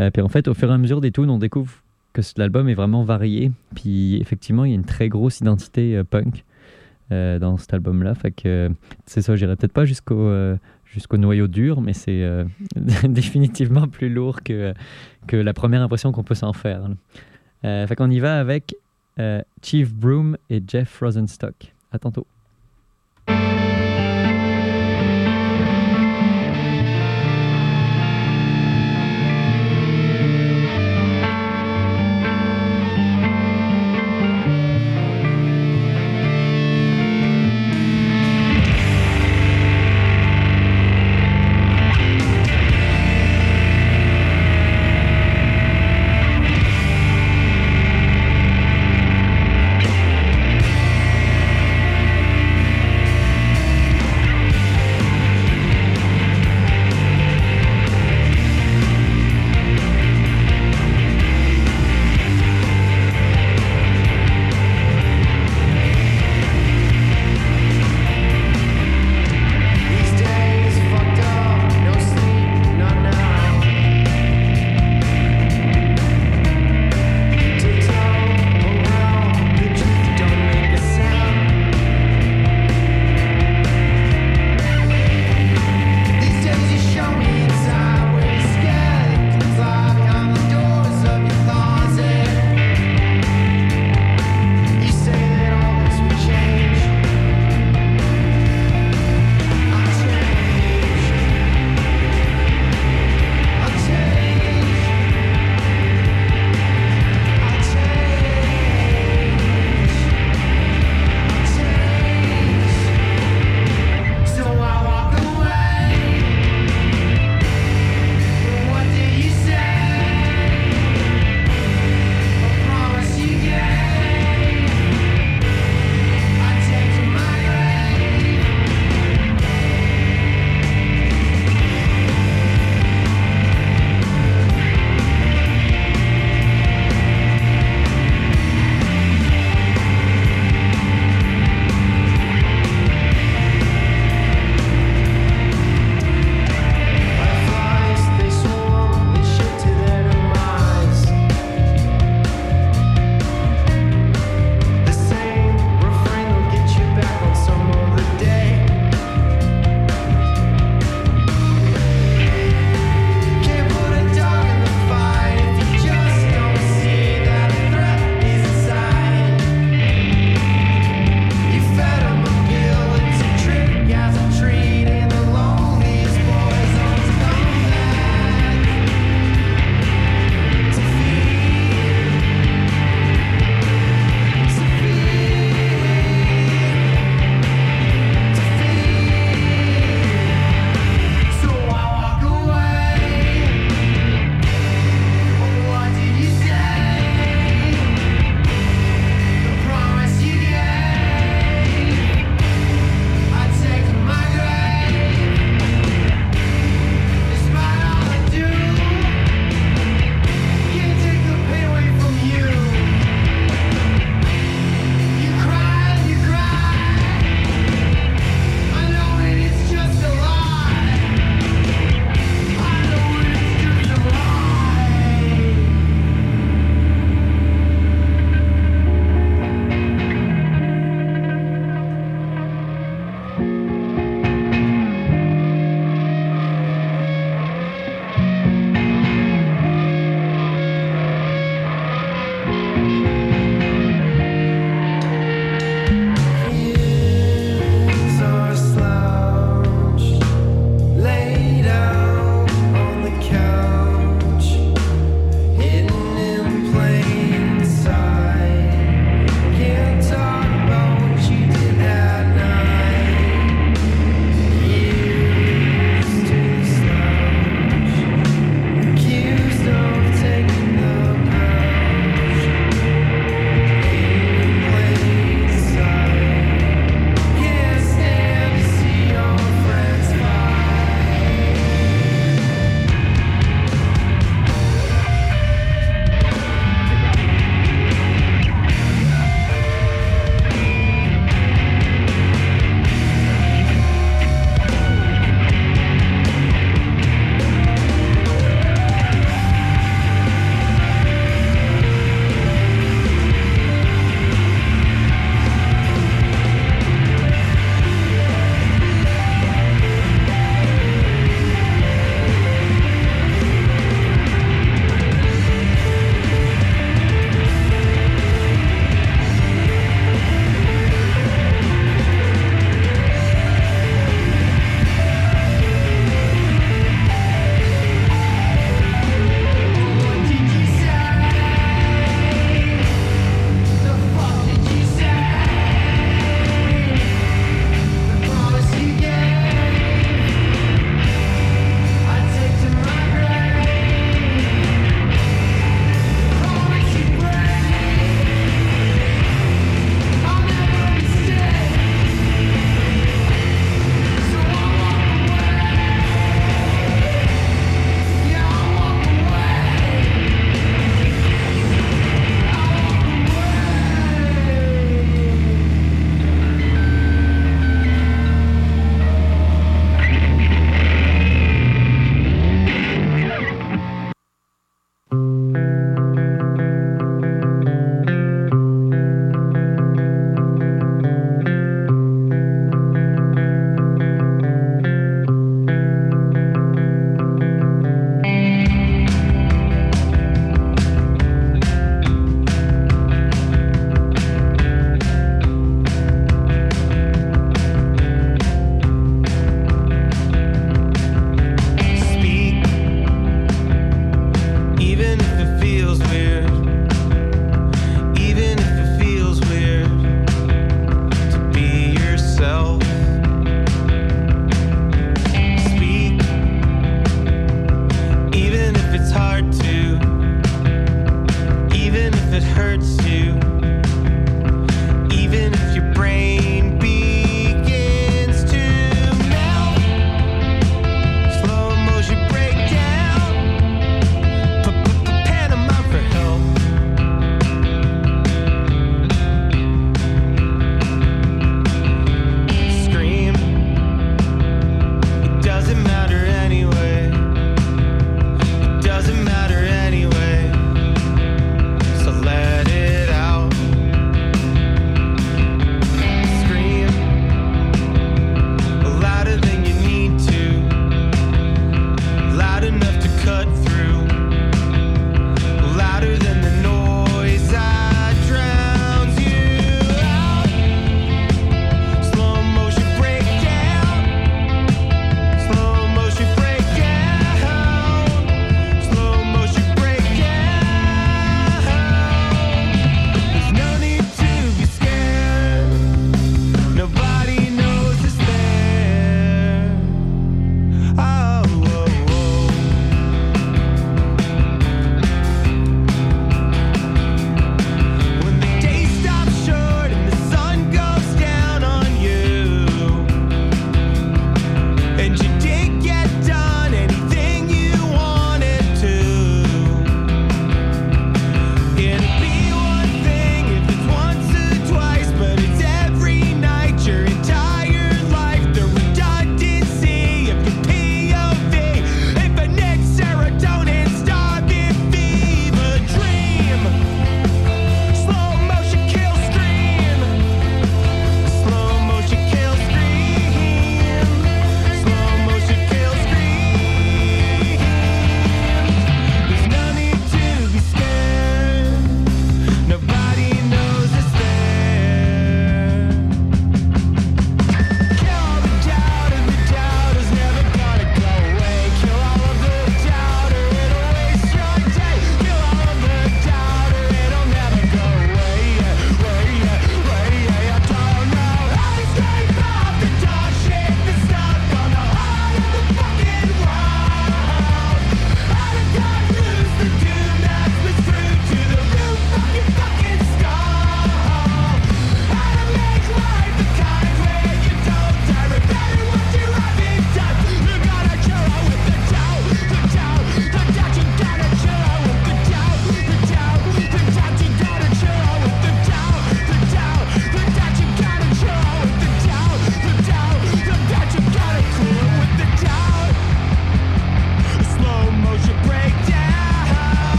Euh, 0.00 0.10
puis 0.10 0.22
en 0.22 0.28
fait, 0.28 0.48
au 0.48 0.54
fur 0.54 0.70
et 0.70 0.74
à 0.74 0.78
mesure 0.78 1.00
des 1.00 1.12
tunes, 1.12 1.30
on 1.30 1.38
découvre 1.38 1.82
que 2.14 2.22
l'album 2.36 2.68
est 2.68 2.74
vraiment 2.74 3.04
varié. 3.04 3.52
Puis 3.74 4.16
effectivement, 4.20 4.64
il 4.64 4.70
y 4.70 4.72
a 4.72 4.76
une 4.76 4.84
très 4.84 5.08
grosse 5.08 5.40
identité 5.40 5.96
euh, 5.96 6.04
punk 6.04 6.44
euh, 7.12 7.38
dans 7.38 7.56
cet 7.56 7.74
album-là. 7.74 8.14
Fait 8.14 8.30
que 8.30 8.70
c'est 9.06 9.22
ça, 9.22 9.36
j'irai 9.36 9.56
peut-être 9.56 9.72
pas 9.72 9.84
jusqu'au 9.84 10.28
euh, 10.28 10.56
noyau 11.12 11.48
dur, 11.48 11.80
mais 11.80 11.92
c'est 11.92 12.22
euh, 12.22 12.44
définitivement 13.04 13.88
plus 13.88 14.08
lourd 14.08 14.42
que, 14.42 14.74
que 15.26 15.36
la 15.36 15.52
première 15.52 15.82
impression 15.82 16.12
qu'on 16.12 16.24
peut 16.24 16.34
s'en 16.34 16.52
faire. 16.52 16.82
fait 17.62 17.96
qu'on 17.96 18.10
y 18.10 18.20
va 18.20 18.38
avec 18.38 18.74
Chief 19.62 19.92
Broom 19.92 20.36
et 20.48 20.62
Jeff 20.66 21.00
Rosenstock. 21.00 21.74
À 21.92 21.98
tantôt. 21.98 22.26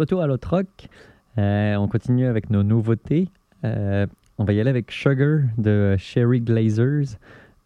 Retour 0.00 0.22
à 0.22 0.26
l'autre. 0.26 0.64
Euh, 1.36 1.76
on 1.76 1.86
continue 1.86 2.26
avec 2.26 2.48
nos 2.48 2.62
nouveautés. 2.62 3.28
Euh, 3.64 4.06
on 4.38 4.44
va 4.44 4.54
y 4.54 4.60
aller 4.60 4.70
avec 4.70 4.90
Sugar 4.90 5.40
de 5.58 5.94
Sherry 5.98 6.40
Glazers 6.40 7.18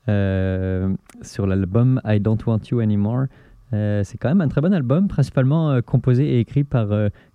euh, 0.09 0.93
sur 1.23 1.47
l'album 1.47 2.01
I 2.05 2.19
Don't 2.19 2.39
Want 2.45 2.61
You 2.71 2.81
Anymore. 2.81 3.27
C'est 3.73 4.19
quand 4.21 4.29
même 4.29 4.41
un 4.41 4.47
très 4.47 4.61
bon 4.61 4.73
album, 4.73 5.09
principalement 5.09 5.83
composé 5.83 6.25
et 6.25 6.39
écrit 6.39 6.63
par 6.63 6.87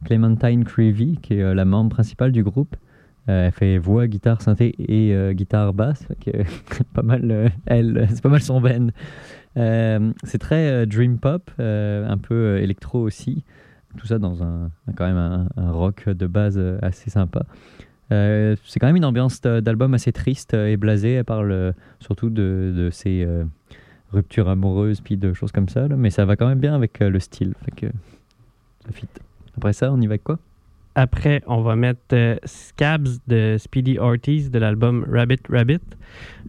Clementine 0.06 0.64
Creevy, 0.64 1.18
qui 1.22 1.34
est 1.34 1.54
la 1.54 1.66
membre 1.66 1.90
principale 1.90 2.32
du 2.32 2.44
groupe. 2.44 2.78
Elle 3.28 3.52
fait 3.52 3.78
voix, 3.78 4.08
guitare, 4.08 4.42
synthé 4.42 4.74
et 4.80 5.34
guitare 5.34 5.74
basse. 5.74 6.08
que 6.24 6.32
pas 6.94 7.02
mal, 7.02 7.52
elle, 7.66 8.08
c'est 8.10 8.22
pas 8.22 8.30
mal 8.30 8.42
son. 8.42 8.64
Euh, 9.58 10.14
c'est 10.24 10.38
très 10.38 10.86
dream 10.86 11.18
pop, 11.18 11.52
un 11.60 12.18
peu 12.18 12.60
électro 12.60 13.02
aussi. 13.02 13.44
Tout 13.98 14.08
ça 14.08 14.20
dans 14.20 14.44
un, 14.44 14.70
quand 14.96 15.06
même 15.06 15.48
un, 15.58 15.72
rock 15.72 16.08
de 16.10 16.28
base 16.28 16.58
euh, 16.58 16.78
assez 16.82 17.10
sympa. 17.10 17.44
Euh, 18.12 18.56
c'est 18.66 18.80
quand 18.80 18.88
même 18.88 18.96
une 18.96 19.06
ambiance 19.06 19.42
de- 19.42 19.60
d'album 19.60 19.94
assez 19.94 20.12
triste 20.12 20.54
euh, 20.54 20.68
et 20.68 20.78
blasée. 20.78 21.14
Elle 21.14 21.26
parle 21.26 21.52
euh, 21.52 21.72
surtout 22.00 22.30
de, 22.30 22.74
de 22.76 22.92
euh, 23.08 23.44
ruptures 24.12 24.50
amoureuses 24.50 25.02
puis 25.02 25.18
de 25.18 25.34
choses 25.34 25.52
comme 25.52 25.70
ça. 25.70 25.88
mais 25.88 26.10
ça 26.10 26.26
va 26.26 26.36
quand 26.36 26.48
même 26.48 26.60
bien 26.60 26.74
avec 26.74 27.02
euh, 27.02 27.10
le 27.10 27.20
style. 27.20 27.54
Fait 27.66 27.72
que 27.72 27.88
ça 28.86 28.92
fit. 28.92 29.08
Après 29.58 29.74
ça, 29.74 29.92
on 29.92 30.00
y 30.02 30.08
va 30.08 30.12
avec 30.12 30.24
quoi? 30.24 30.40
Après, 31.02 31.42
on 31.48 31.62
va 31.62 31.78
mettre 31.78 32.02
euh, 32.12 32.36
Scabs 32.44 33.08
de 33.26 33.56
Speedy 33.58 33.98
Ortiz 34.00 34.52
de 34.52 34.60
l'album 34.60 35.06
Rabbit 35.10 35.40
Rabbit. 35.50 35.80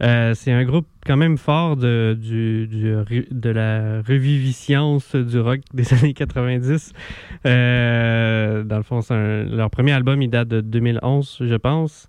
Euh, 0.03 0.35
c'est 0.35 0.51
un 0.51 0.65
groupe 0.65 0.89
quand 1.07 1.17
même 1.17 1.39
fort 1.39 1.77
de, 1.77 2.19
du, 2.21 2.67
de 2.67 3.51
la 3.51 3.99
reviviscence 4.03 5.15
du 5.15 5.39
rock 5.39 5.61
des 5.73 5.95
années 5.95 6.15
90. 6.15 6.93
Euh, 7.47 8.65
dans 8.65 8.79
le 8.79 8.83
fond, 8.83 8.99
un- 9.11 9.45
leur 9.45 9.71
premier 9.71 9.93
album, 9.93 10.21
il 10.21 10.31
date 10.31 10.49
de 10.49 10.61
2011, 10.61 11.43
je 11.43 11.55
pense. 11.55 12.09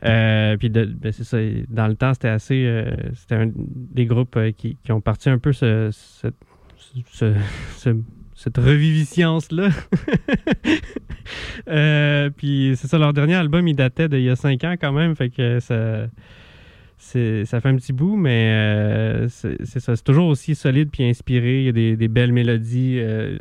Puis 0.00 0.68
ben, 0.70 0.96
c'est 1.10 1.24
ça, 1.24 1.38
dans 1.70 1.88
le 1.88 1.96
temps, 1.96 2.14
c'était 2.14 2.28
assez. 2.28 2.84
c'était 3.14 3.34
un 3.34 3.50
des 3.54 4.06
groupes 4.06 4.38
qui, 4.56 4.76
qui 4.84 4.92
ont 4.92 5.00
parti 5.00 5.28
un 5.28 5.38
peu 5.38 5.52
ce- 5.52 5.90
ce- 5.90 6.28
cette 8.40 8.56
reviviscence-là. 8.56 9.68
Euh, 11.68 12.30
puis 12.30 12.72
c'est 12.76 12.88
ça, 12.88 12.98
leur 12.98 13.12
dernier 13.12 13.34
album, 13.34 13.68
il 13.68 13.76
datait 13.76 14.08
d'il 14.08 14.22
y 14.22 14.30
a 14.30 14.34
cinq 14.34 14.64
ans 14.64 14.74
quand 14.80 14.90
même, 14.90 15.14
fait 15.14 15.30
que 15.30 15.60
ça, 15.60 16.08
ça 16.98 17.60
fait 17.60 17.68
un 17.68 17.76
petit 17.76 17.92
bout, 17.92 18.16
mais 18.16 18.50
euh, 18.50 19.28
c'est, 19.28 19.78
ça, 19.78 19.94
c'est 19.94 20.02
toujours 20.02 20.26
aussi 20.26 20.56
solide 20.56 20.88
puis 20.90 21.04
inspiré. 21.04 21.60
Il 21.60 21.66
y 21.66 21.68
a 21.68 21.96
des, 21.96 22.08
belles 22.08 22.32
mélodies, 22.32 22.96
euh, 22.98 23.38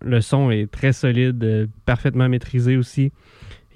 le 0.00 0.20
son 0.22 0.50
est 0.50 0.70
très 0.70 0.94
solide, 0.94 1.68
parfaitement 1.84 2.30
maîtrisé 2.30 2.78
aussi. 2.78 3.12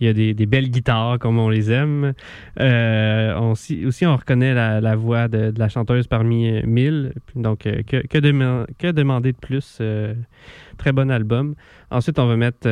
Il 0.02 0.06
y 0.06 0.08
a 0.08 0.34
des, 0.34 0.46
belles 0.46 0.68
guitares 0.68 1.20
comme 1.20 1.38
on 1.38 1.48
les 1.48 1.70
aime. 1.70 2.12
Euh, 2.58 3.38
aussi, 3.38 4.04
on 4.04 4.16
reconnaît 4.16 4.52
la, 4.52 4.96
voix 4.96 5.28
de, 5.28 5.54
la 5.56 5.68
chanteuse 5.68 6.08
parmi 6.08 6.50
euh, 6.50 6.62
mille. 6.66 7.12
Donc, 7.36 7.68
euh, 7.68 7.82
que, 7.86 8.04
que, 8.08 8.18
dema- 8.18 8.66
que 8.78 8.90
demander 8.90 9.30
de 9.30 9.36
plus? 9.36 9.80
Très 10.76 10.90
bon 10.90 11.08
album. 11.08 11.54
Ensuite, 11.92 12.18
on 12.18 12.26
va 12.26 12.36
mettre 12.36 12.68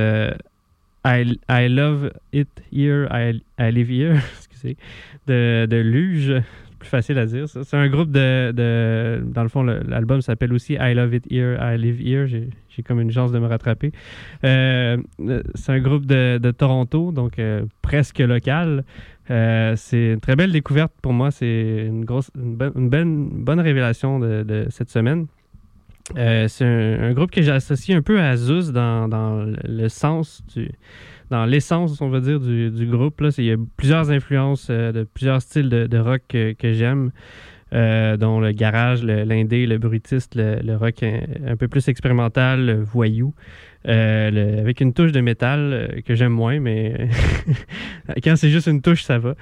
I, 1.04 1.68
Love 1.68 2.10
It 2.32 2.48
Here, 2.72 3.06
I, 3.12 3.40
I 3.60 3.70
Live 3.70 3.92
Here, 3.92 4.18
de, 5.28 5.66
de 5.66 5.76
Luge. 5.76 6.34
Plus 6.80 6.88
facile 6.88 7.18
à 7.18 7.26
dire. 7.26 7.48
C'est 7.48 7.76
un 7.76 7.88
groupe 7.88 8.10
de, 8.10 9.22
Dans 9.24 9.44
le 9.44 9.48
fond, 9.48 9.62
l'album 9.62 10.20
s'appelle 10.20 10.52
aussi 10.52 10.72
I 10.80 10.94
Love 10.94 11.14
It 11.14 11.30
Here, 11.30 11.56
I 11.60 11.78
Live 11.78 12.00
Here. 12.00 12.26
Comme 12.82 13.00
une 13.00 13.10
chance 13.10 13.32
de 13.32 13.38
me 13.38 13.46
rattraper. 13.46 13.92
Euh, 14.44 14.96
c'est 15.54 15.72
un 15.72 15.80
groupe 15.80 16.06
de, 16.06 16.50
Toronto, 16.50 17.12
donc 17.12 17.38
euh, 17.38 17.64
presque 17.82 18.18
local. 18.18 18.84
Euh, 19.30 19.74
c'est 19.76 20.12
une 20.14 20.20
très 20.20 20.36
belle 20.36 20.52
découverte 20.52 20.92
pour 21.02 21.12
moi. 21.12 21.30
C'est 21.30 21.86
une 21.86 22.04
grosse, 22.04 22.30
une, 22.36 22.56
bonne- 22.56 23.28
bonne, 23.30 23.60
révélation 23.60 24.18
de, 24.18 24.66
cette 24.70 24.90
semaine. 24.90 25.26
C'est 26.16 26.64
un, 26.64 27.12
groupe 27.12 27.30
que 27.30 27.40
j'ai 27.40 27.52
associé 27.52 27.94
un 27.94 28.02
peu 28.02 28.20
à 28.20 28.36
Zeus 28.36 28.72
dans, 28.72 29.46
le, 29.64 29.88
sens 29.88 30.42
du, 30.52 30.70
dans 31.30 31.44
l'essence, 31.44 32.00
on 32.00 32.08
va 32.08 32.20
dire, 32.20 32.40
du, 32.40 32.86
groupe. 32.86 33.20
Là. 33.20 33.28
Il 33.38 33.44
y 33.44 33.52
a 33.52 33.56
plusieurs 33.76 34.10
influences 34.10 34.68
de 34.70 35.04
plusieurs 35.04 35.40
styles 35.40 35.68
de, 35.68 35.98
rock 35.98 36.22
que 36.28 36.72
j'aime, 36.72 37.12
euh, 37.72 38.16
dont 38.16 38.40
le 38.40 38.50
garage, 38.50 39.04
l'indé, 39.04 39.64
le 39.64 39.78
bruitiste, 39.78 40.34
le, 40.34 40.74
rock 40.76 41.04
un, 41.04 41.56
peu 41.56 41.68
plus 41.68 41.86
expérimental, 41.88 42.66
le 42.66 42.82
voyou, 42.82 43.32
euh, 43.86 44.60
avec 44.60 44.80
une 44.80 44.92
touche 44.92 45.12
de 45.12 45.20
métal 45.20 45.60
euh, 45.72 46.00
que 46.04 46.16
j'aime 46.16 46.32
moins, 46.32 46.58
mais 46.58 47.08
quand 48.24 48.34
c'est 48.34 48.50
juste 48.50 48.66
une 48.66 48.82
touche, 48.82 49.04
ça 49.04 49.18
va. 49.18 49.34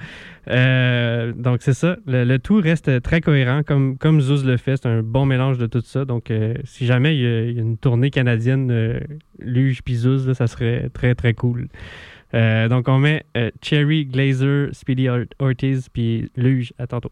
Donc 1.33 1.61
c'est 1.61 1.73
ça. 1.73 1.97
Le, 2.05 2.37
tout 2.37 2.61
reste 2.61 3.01
très 3.01 3.19
cohérent, 3.19 3.61
comme, 3.63 4.21
Zouz 4.21 4.45
le 4.45 4.57
fait. 4.57 4.77
C'est 4.77 4.87
un 4.87 5.01
bon 5.01 5.25
mélange 5.25 5.57
de 5.57 5.65
tout 5.65 5.81
ça. 5.81 6.05
Donc 6.05 6.31
si 6.65 6.85
jamais 6.85 7.15
il 7.15 7.21
y, 7.21 7.59
a, 7.59 7.61
une 7.61 7.77
tournée 7.77 8.11
canadienne, 8.11 8.99
Luge 9.39 9.81
puis 9.83 9.95
Zouz, 9.95 10.31
ça 10.33 10.45
serait 10.45 10.89
très 10.93 11.15
très 11.15 11.33
cool. 11.33 11.67
Donc 12.33 12.87
on 12.87 12.99
met 12.99 13.25
Cherry, 13.61 14.05
Glazer, 14.05 14.69
Speedy 14.71 15.09
Or- 15.09 15.25
Ortiz 15.39 15.89
puis 15.89 16.29
Luge. 16.35 16.73
À 16.77 16.85
tantôt. 16.85 17.11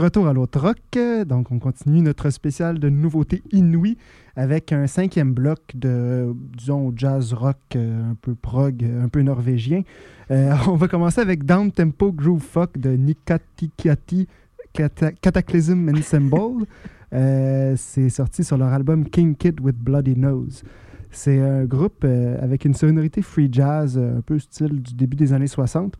Retour 0.00 0.26
à 0.26 0.32
l'autre 0.32 0.60
rock. 0.60 0.78
Donc, 1.26 1.50
on 1.52 1.58
continue 1.58 2.00
notre 2.00 2.30
spécial 2.30 2.78
de 2.78 2.88
nouveautés 2.88 3.42
inouïes 3.52 3.96
avec 4.36 4.72
un 4.72 4.86
cinquième 4.86 5.32
bloc 5.32 5.60
de, 5.74 6.32
disons, 6.56 6.92
jazz 6.96 7.32
rock 7.32 7.58
euh, 7.76 8.10
un 8.10 8.14
peu 8.14 8.34
prog, 8.34 8.84
un 8.84 9.08
peu 9.08 9.22
norvégien. 9.22 9.82
Euh, 10.30 10.54
on 10.68 10.76
va 10.76 10.88
commencer 10.88 11.20
avec 11.20 11.44
Down 11.44 11.70
Tempo 11.70 12.12
Groove 12.12 12.42
Fuck 12.42 12.78
de 12.78 12.90
Nikatikati 12.90 14.26
Cata- 14.72 15.12
Cataclysm 15.12 15.90
Ensemble. 15.96 16.66
Euh, 17.12 17.74
c'est 17.76 18.08
sorti 18.08 18.44
sur 18.44 18.56
leur 18.56 18.68
album 18.68 19.04
King 19.04 19.34
Kid 19.34 19.60
with 19.60 19.74
Bloody 19.76 20.16
Nose. 20.16 20.62
C'est 21.10 21.40
un 21.40 21.64
groupe 21.64 22.04
euh, 22.04 22.38
avec 22.40 22.64
une 22.64 22.72
sonorité 22.74 23.20
free 23.20 23.48
jazz, 23.50 23.98
un 23.98 24.20
peu 24.20 24.38
style 24.38 24.80
du 24.80 24.94
début 24.94 25.16
des 25.16 25.32
années 25.32 25.48
60, 25.48 25.96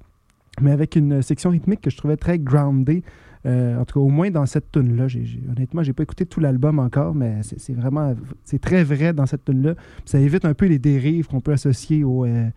mais 0.61 0.71
avec 0.71 0.95
une 0.95 1.21
section 1.21 1.51
rythmique 1.51 1.81
que 1.81 1.91
je 1.91 1.97
trouvais 1.97 2.17
très 2.17 2.39
groundée. 2.39 3.03
Euh, 3.47 3.79
en 3.81 3.85
tout 3.87 3.95
cas, 3.99 4.05
au 4.05 4.09
moins 4.11 4.31
dans 4.31 4.45
cette 4.47 4.71
tune-là. 4.71 5.09
J'ai, 5.09 5.25
j'ai- 5.25 5.43
honnêtement, 5.51 5.83
j'ai 5.83 5.93
pas 5.95 6.03
écouté 6.03 6.27
tout 6.27 6.41
l'album 6.41 6.79
encore, 6.79 7.15
mais 7.15 7.39
c'est, 7.43 7.73
vraiment 7.75 8.15
c'est 8.45 8.61
très 8.61 8.85
vrai 8.85 9.13
dans 9.13 9.27
cette 9.27 9.45
tune-là. 9.45 9.75
Puis 9.75 9.85
Ça 10.07 10.19
évite 10.19 10.45
un 10.45 10.55
peu 10.55 10.67
les 10.67 10.79
dérives 10.79 11.27
qu'on 11.27 11.41
peut 11.41 11.53
associer 11.53 12.05
au, 12.05 12.25
euh, 12.27 12.51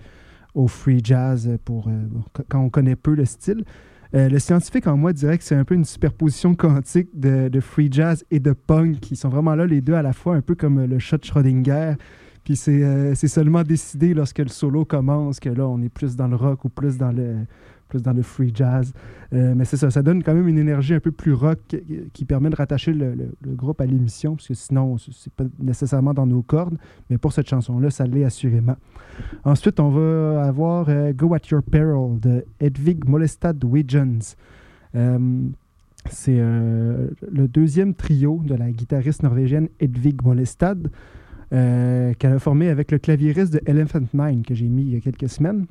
free 0.67 0.99
jazz 1.03 1.49
pour, 1.63 1.88
euh, 1.88 1.91
quand 2.49 2.59
on 2.59 2.69
connaît 2.69 2.95
peu 2.95 3.15
le 3.15 3.25
style. 3.25 3.63
Le 4.15 4.38
scientifique 4.38 4.86
en 4.86 4.95
moi 4.95 5.11
dirait 5.11 5.39
que 5.39 5.43
c'est 5.43 5.55
un 5.55 5.63
peu 5.63 5.73
une 5.73 5.86
superposition 5.86 6.53
quantique 6.53 7.09
de, 7.19 7.47
de 7.49 7.59
free 7.59 7.88
jazz 7.91 8.23
et 8.29 8.39
de 8.39 8.51
punk 8.53 8.99
qui 8.99 9.15
sont 9.15 9.29
vraiment 9.29 9.55
là 9.55 9.65
les 9.65 9.81
deux 9.81 9.95
à 9.95 10.03
la 10.03 10.13
fois, 10.13 10.36
un 10.36 10.41
peu 10.41 10.53
comme 10.53 10.86
le 10.86 10.99
shot 10.99 11.17
Schrödinger. 11.23 11.93
Puis 12.43 12.55
c'est 12.55 13.15
seulement 13.27 13.63
décidé 13.63 14.13
lorsque 14.13 14.38
le 14.38 14.49
solo 14.49 14.86
commence 14.86 15.39
que 15.39 15.49
là 15.49 15.67
on 15.67 15.81
est 15.81 15.89
plus 15.89 16.15
dans 16.15 16.27
le 16.27 16.36
rock 16.36 16.63
ou 16.65 16.69
plus 16.69 16.99
dans 16.99 17.11
le 17.11 17.38
plus 17.88 18.01
dans 18.01 18.13
le 18.13 18.21
free 18.21 18.51
jazz. 18.53 18.93
Euh, 19.34 19.53
mais 19.55 19.65
c'est 19.65 19.77
ça, 19.77 19.89
ça 19.89 20.01
donne 20.01 20.23
quand 20.23 20.34
même 20.34 20.47
une 20.47 20.57
énergie 20.57 20.93
un 20.93 20.99
peu 20.99 21.11
plus 21.11 21.34
rock 21.34 21.59
qui, 22.13 22.25
permet 22.25 22.49
de 22.49 22.55
rattacher 22.55 22.93
le, 22.93 23.31
groupe 23.45 23.81
à 23.81 23.86
l'émission, 23.86 24.36
parce 24.36 24.47
que 24.47 24.53
sinon, 24.53 24.97
c'est 24.97 25.34
pas 25.34 25.45
nécessairement 25.59 26.13
dans 26.13 26.25
nos 26.25 26.41
cordes, 26.41 26.77
mais 27.09 27.17
pour 27.17 27.34
cette 27.34 27.47
chanson-là, 27.47 27.89
ça 27.89 28.05
l'est 28.05 28.23
assurément. 28.23 28.75
Ensuite, 29.43 29.79
on 29.79 29.89
va 29.89 30.45
avoir 30.45 30.88
euh, 30.89 31.13
Go 31.13 31.34
at 31.34 31.39
Your 31.51 31.61
Peril 31.63 32.19
de 32.19 32.45
Hedvig 32.59 33.07
Molestad 33.07 33.63
Wiggins. 33.63 34.36
Euh, 34.95 35.39
c'est 36.09 36.38
le 36.38 37.47
deuxième 37.47 37.93
trio 37.93 38.41
de 38.43 38.55
la 38.55 38.69
guitariste 38.71 39.23
norvégienne 39.23 39.69
Hedvig 39.79 40.21
Molestad, 40.21 40.89
qu'elle 41.49 42.17
a 42.34 42.39
formé 42.39 42.67
avec 42.67 42.91
le 42.91 42.97
claviériste 42.97 43.53
de 43.53 43.61
Elephant 43.65 44.03
Nine 44.13 44.43
que 44.43 44.53
j'ai 44.53 44.67
mis 44.67 44.81
il 44.81 44.93
y 44.95 44.97
a 44.97 44.99
quelques 44.99 45.29
semaines. 45.29 45.65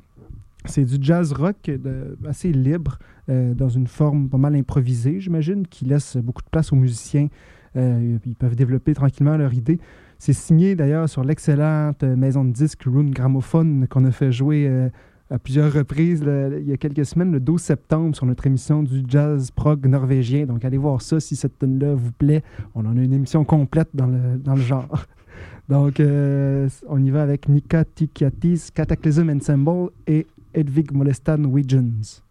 C'est 0.65 0.85
du 0.85 0.97
jazz 1.01 1.33
rock 1.33 1.57
de- 1.65 2.17
assez 2.27 2.51
libre, 2.51 2.97
euh, 3.29 3.53
dans 3.53 3.69
une 3.69 3.87
forme 3.87 4.29
pas 4.29 4.37
mal 4.37 4.55
improvisée, 4.55 5.19
j'imagine, 5.19 5.67
qui 5.67 5.85
laisse 5.85 6.17
beaucoup 6.17 6.41
de 6.41 6.49
place 6.49 6.71
aux 6.71 6.75
musiciens. 6.77 7.27
Euh, 7.75 8.17
ils 8.25 8.35
peuvent 8.35 8.55
développer 8.55 8.93
tranquillement 8.93 9.35
leur 9.35 9.53
idée. 9.53 9.79
C'est 10.19 10.33
signé 10.33 10.75
d'ailleurs 10.75 11.09
sur 11.09 11.23
l'excellente 11.23 12.03
euh, 12.03 12.15
maison 12.15 12.45
de 12.45 12.51
disques 12.51 12.83
Rune 12.85 13.11
Gramophone 13.11 13.87
qu'on 13.89 14.05
a 14.05 14.11
fait 14.11 14.31
jouer 14.31 14.67
euh, 14.67 14.89
à 15.29 15.39
plusieurs 15.39 15.73
reprises 15.73 16.23
il 16.59 16.67
y 16.69 16.73
a 16.73 16.77
quelques 16.77 17.05
semaines, 17.05 17.31
le 17.31 17.39
12 17.39 17.59
septembre, 17.59 18.15
sur 18.15 18.25
notre 18.27 18.45
émission 18.45 18.83
du 18.83 19.03
jazz 19.07 19.49
prog 19.51 19.85
norvégien. 19.87 20.45
Donc 20.45 20.63
allez 20.63 20.77
voir 20.77 21.01
ça 21.01 21.19
si 21.19 21.35
cette 21.35 21.57
tune-là 21.57 21.95
vous 21.95 22.11
plaît. 22.11 22.43
On 22.75 22.85
en 22.85 22.95
a 22.95 23.01
une 23.01 23.13
émission 23.13 23.43
complète 23.43 23.89
dans 23.93 24.05
le, 24.07 24.37
dans 24.37 24.53
le 24.53 24.61
genre. 24.61 25.05
Donc 25.69 25.99
euh, 25.99 26.69
on 26.87 27.03
y 27.03 27.09
va 27.09 27.23
avec 27.23 27.49
Nika 27.49 27.83
Tikiatis, 27.85 28.67
Cataclysm 28.73 29.29
Ensemble 29.29 29.89
et 30.05 30.27
Hedvig 30.53 30.91
Molestan 30.91 31.51
Wiggins. 31.53 32.21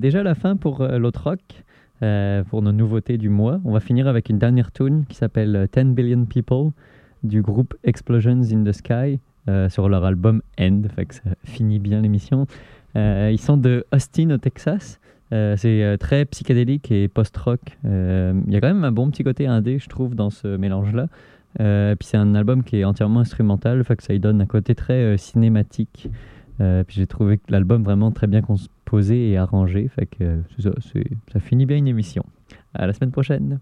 Déjà 0.00 0.22
la 0.22 0.34
fin 0.34 0.56
pour 0.56 0.80
euh, 0.80 0.98
l'autre 0.98 1.22
rock, 1.24 1.40
euh, 2.02 2.42
pour 2.44 2.62
nos 2.62 2.72
nouveautés 2.72 3.18
du 3.18 3.28
mois. 3.28 3.60
On 3.64 3.72
va 3.72 3.80
finir 3.80 4.08
avec 4.08 4.28
une 4.30 4.38
dernière 4.38 4.72
tune 4.72 5.04
qui 5.08 5.16
s'appelle 5.16 5.54
euh, 5.54 5.66
10 5.72 5.94
Billion 5.94 6.24
People 6.24 6.72
du 7.22 7.42
groupe 7.42 7.74
Explosions 7.84 8.42
in 8.52 8.64
the 8.64 8.72
Sky 8.72 9.20
euh, 9.48 9.68
sur 9.68 9.88
leur 9.88 10.04
album 10.04 10.42
End, 10.58 10.82
fait 10.96 11.12
ça 11.12 11.22
finit 11.44 11.78
bien 11.78 12.00
l'émission. 12.00 12.46
Euh, 12.96 13.30
ils 13.32 13.40
sont 13.40 13.56
de 13.56 13.84
Austin 13.92 14.30
au 14.30 14.38
Texas. 14.38 14.98
Euh, 15.32 15.54
c'est 15.56 15.84
euh, 15.84 15.96
très 15.96 16.24
psychédélique 16.24 16.90
et 16.90 17.06
post-rock. 17.06 17.60
Euh, 17.84 18.32
Il 18.46 18.52
y 18.52 18.56
a 18.56 18.60
quand 18.60 18.68
même 18.68 18.84
un 18.84 18.90
bon 18.90 19.10
petit 19.10 19.22
côté 19.22 19.46
indé, 19.46 19.78
je 19.78 19.88
trouve, 19.88 20.16
dans 20.16 20.30
ce 20.30 20.56
mélange-là. 20.56 21.06
Euh, 21.60 21.94
puis 21.96 22.08
c'est 22.08 22.16
un 22.16 22.34
album 22.34 22.62
qui 22.62 22.78
est 22.78 22.84
entièrement 22.84 23.20
instrumental, 23.20 23.82
fait 23.84 23.96
que 23.96 24.02
ça 24.02 24.12
lui 24.12 24.20
donne 24.20 24.40
un 24.40 24.46
côté 24.46 24.74
très 24.74 24.94
euh, 24.94 25.16
cinématique. 25.16 26.08
Euh, 26.60 26.84
puis 26.84 26.96
j'ai 26.96 27.06
trouvé 27.06 27.40
l'album 27.48 27.82
vraiment 27.82 28.10
très 28.10 28.26
bien 28.26 28.42
composé 28.42 29.30
et 29.30 29.36
arrangé. 29.36 29.88
Fait 29.88 30.06
que 30.06 30.22
euh, 30.22 30.72
ça, 31.32 31.40
finit 31.40 31.66
bien 31.66 31.76
une 31.76 31.88
émission. 31.88 32.24
À 32.74 32.86
la 32.86 32.92
semaine 32.92 33.12
prochaine. 33.12 33.58